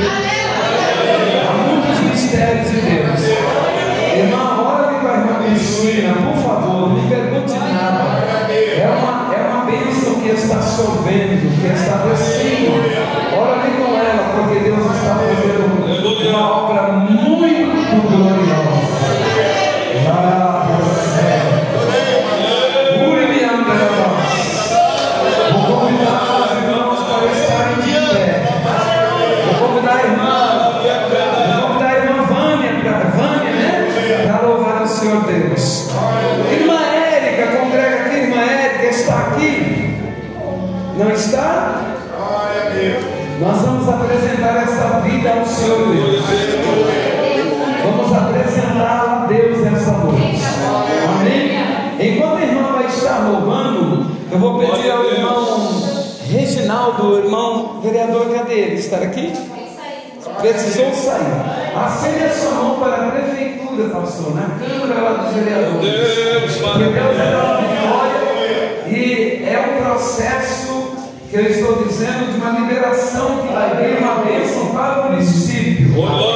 Há 1.49 1.53
muitos 1.69 2.01
mistérios 2.01 2.71
de 2.71 2.81
Deus. 2.83 3.21
Irmã, 4.15 4.63
ora 4.63 4.89
ali 4.89 4.99
com 5.01 5.09
a 5.09 5.15
irmã 5.15 5.49
Cristina, 5.49 6.15
por 6.17 6.37
favor, 6.43 6.89
não 6.91 7.03
me 7.03 7.09
pergunte 7.09 7.55
nada. 7.55 8.21
É 8.53 8.95
uma, 8.95 9.16
está 10.37 10.61
chovendo, 10.63 11.61
que 11.61 11.67
está 11.67 12.05
descendo. 12.05 12.73
Ora 13.37 13.63
ali 13.63 13.71
com 13.79 13.95
ela, 13.97 14.33
porque 14.35 14.61
Deus 14.61 14.85
está 14.95 15.17
fazendo 15.17 16.31
uma 16.31 16.63
obra 16.63 16.93
muito 16.93 18.09
gloriosa. 18.09 18.77
Maravilha. 20.05 20.96
Nós 43.39 43.61
vamos 43.61 43.87
apresentar 43.87 44.63
essa 44.63 45.01
vida 45.01 45.31
ao 45.31 45.45
Senhor 45.45 45.95
Deus. 45.95 46.25
Vamos 47.85 48.17
apresentar 48.17 49.25
a 49.25 49.27
Deus 49.27 49.59
essa 49.67 49.93
noite. 49.93 50.41
Amém? 51.21 51.51
Enquanto 52.01 52.39
a 52.39 52.43
irmã 52.43 52.73
vai 52.73 52.87
estar 52.87 53.29
louvando, 53.29 54.11
eu 54.33 54.39
vou 54.39 54.59
pedir 54.59 54.91
ao 54.91 55.05
irmão 55.05 55.97
Reginaldo, 56.29 57.19
irmão 57.19 57.81
vereador, 57.83 58.31
cadê 58.35 58.55
ele? 58.55 58.75
Estar 58.77 59.03
aqui? 59.03 59.33
Precisou 60.41 60.93
sair. 60.93 61.77
Acende 61.77 62.25
a 62.25 62.31
sua 62.31 62.53
mão 62.53 62.81
para 62.81 63.07
a 63.07 63.11
prefeitura, 63.11 63.91
pastor, 63.91 64.35
na 64.35 64.49
Câmara 64.59 65.01
lá 65.03 65.13
dos 65.23 65.35
vereadores. 65.35 65.81
Deus, 65.81 66.15
Deus 66.15 66.57
é 66.57 66.65
uma 66.65 66.79
vitória 66.79 68.17
e 68.89 69.45
é 69.45 69.61
um 69.61 69.83
processo 69.83 70.66
que 71.29 71.37
eu 71.37 71.43
estou 71.43 71.85
dizendo 71.85 72.33
de 72.33 72.39
uma 72.39 72.61
liberação 72.61 73.43
que 73.43 73.53
vai 73.53 73.77
vir 73.77 73.99
uma 73.99 74.25
bênção 74.25 74.67
para 74.67 75.01
o 75.01 75.11
município. 75.11 75.95
Oh, 75.99 76.36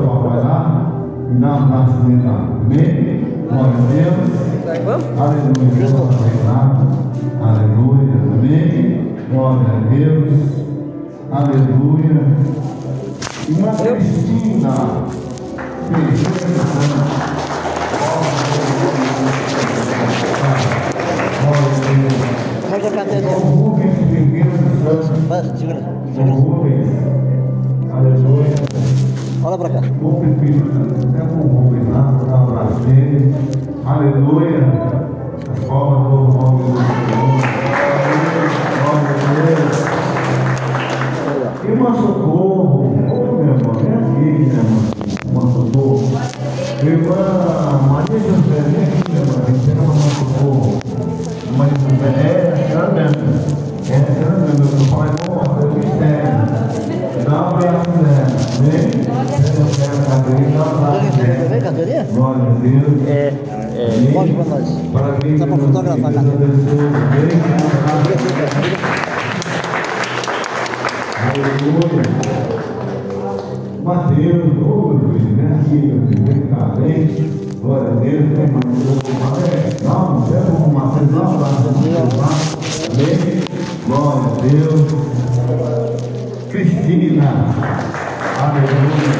seu 0.00 0.08
papai 0.08 0.42
lá 0.42 0.92
e 1.30 1.34
na 1.34 1.60
nascimento 1.60 2.26
lá. 2.26 2.48
Amém? 2.64 3.20
Glória 3.48 3.74
a 3.74 3.86
Deus. 3.92 4.30
Aleluia. 5.18 5.88
Vamos 5.88 6.44
lá. 6.44 6.60
Aleluia. 7.42 8.16
Amém? 8.32 9.16
Glória 9.30 9.66
a 9.66 9.80
Deus. 9.94 10.30
Aleluia. 11.32 12.22
Irmã 13.48 13.70
Cristina. 13.74 14.74
Olha 22.72 22.90
a. 22.90 23.38
Rubens, 23.38 23.96
primeiro 24.08 24.50
santo. 24.84 25.20
Rubens. 26.16 26.88
Aleluia. 27.92 28.69
Olha 29.42 29.56
para 29.56 29.70
cá. 29.70 29.80
Aleluia. 33.86 34.60
Forma 35.66 36.08
do 36.10 36.16
nome 36.32 36.62
do 36.64 36.76
Senhor. 36.76 37.30
Irmã 41.64 41.94
Socorro. 41.94 42.39
É, 63.06 63.32
é. 63.74 64.12
Pode 64.12 64.32
para 64.32 64.44
nós. 64.44 64.68
Dá 65.38 65.46
para 65.46 65.56
fotografar, 65.56 66.12
cara. 66.12 66.26
Mateus, 73.82 74.56
ô 74.62 74.92
meu 74.92 75.14
filho, 75.14 75.36
vem 75.36 75.46
aqui, 75.46 75.76
meu 75.86 76.06
filho, 76.06 76.24
vem 76.26 76.40
cá, 76.48 76.74
vem. 76.76 77.30
Glória 77.60 77.88
a 77.88 77.94
Deus, 77.96 78.24
né, 78.24 78.42
irmão? 78.44 78.60
Não 79.82 80.36
é 80.36 80.40
bom 80.40 80.56
arrumar, 80.56 80.86
vocês 80.86 81.10
não 81.10 81.22
abraçam, 81.22 81.72
não 81.72 81.90
Amém? 82.92 83.40
Glória 83.86 84.26
a 84.26 84.40
Deus. 84.42 84.86
Cristina, 86.50 87.28
aleluia. 88.38 89.19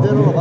때로는 0.00 0.32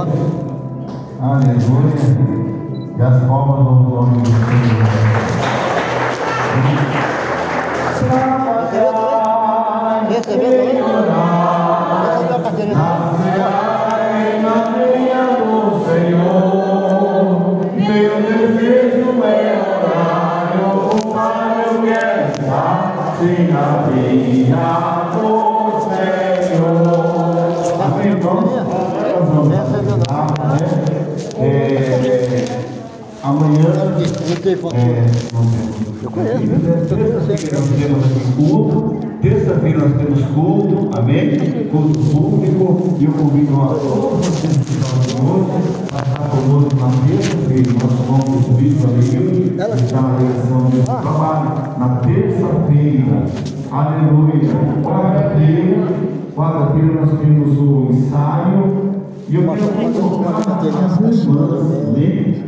dele 61.93 62.45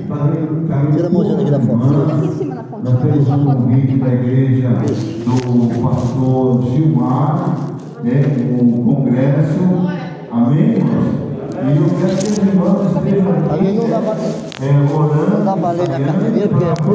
na 0.68 1.08
a 1.08 1.10
mãozinha 1.10 1.38
daqui 1.38 1.52
da 1.52 1.60
foto. 1.60 2.12
Aqui 2.12 2.28
em 2.28 2.32
cima 2.32 2.56
na 2.56 2.64
ponta. 2.64 2.90
Nós 2.90 3.02
temos 3.02 3.28
um 3.30 3.68
vídeo 3.68 4.00
da 4.00 4.14
igreja 4.14 4.70
do 4.70 5.82
pastor 5.82 6.64
Gilmar, 6.64 7.58
né? 8.04 8.22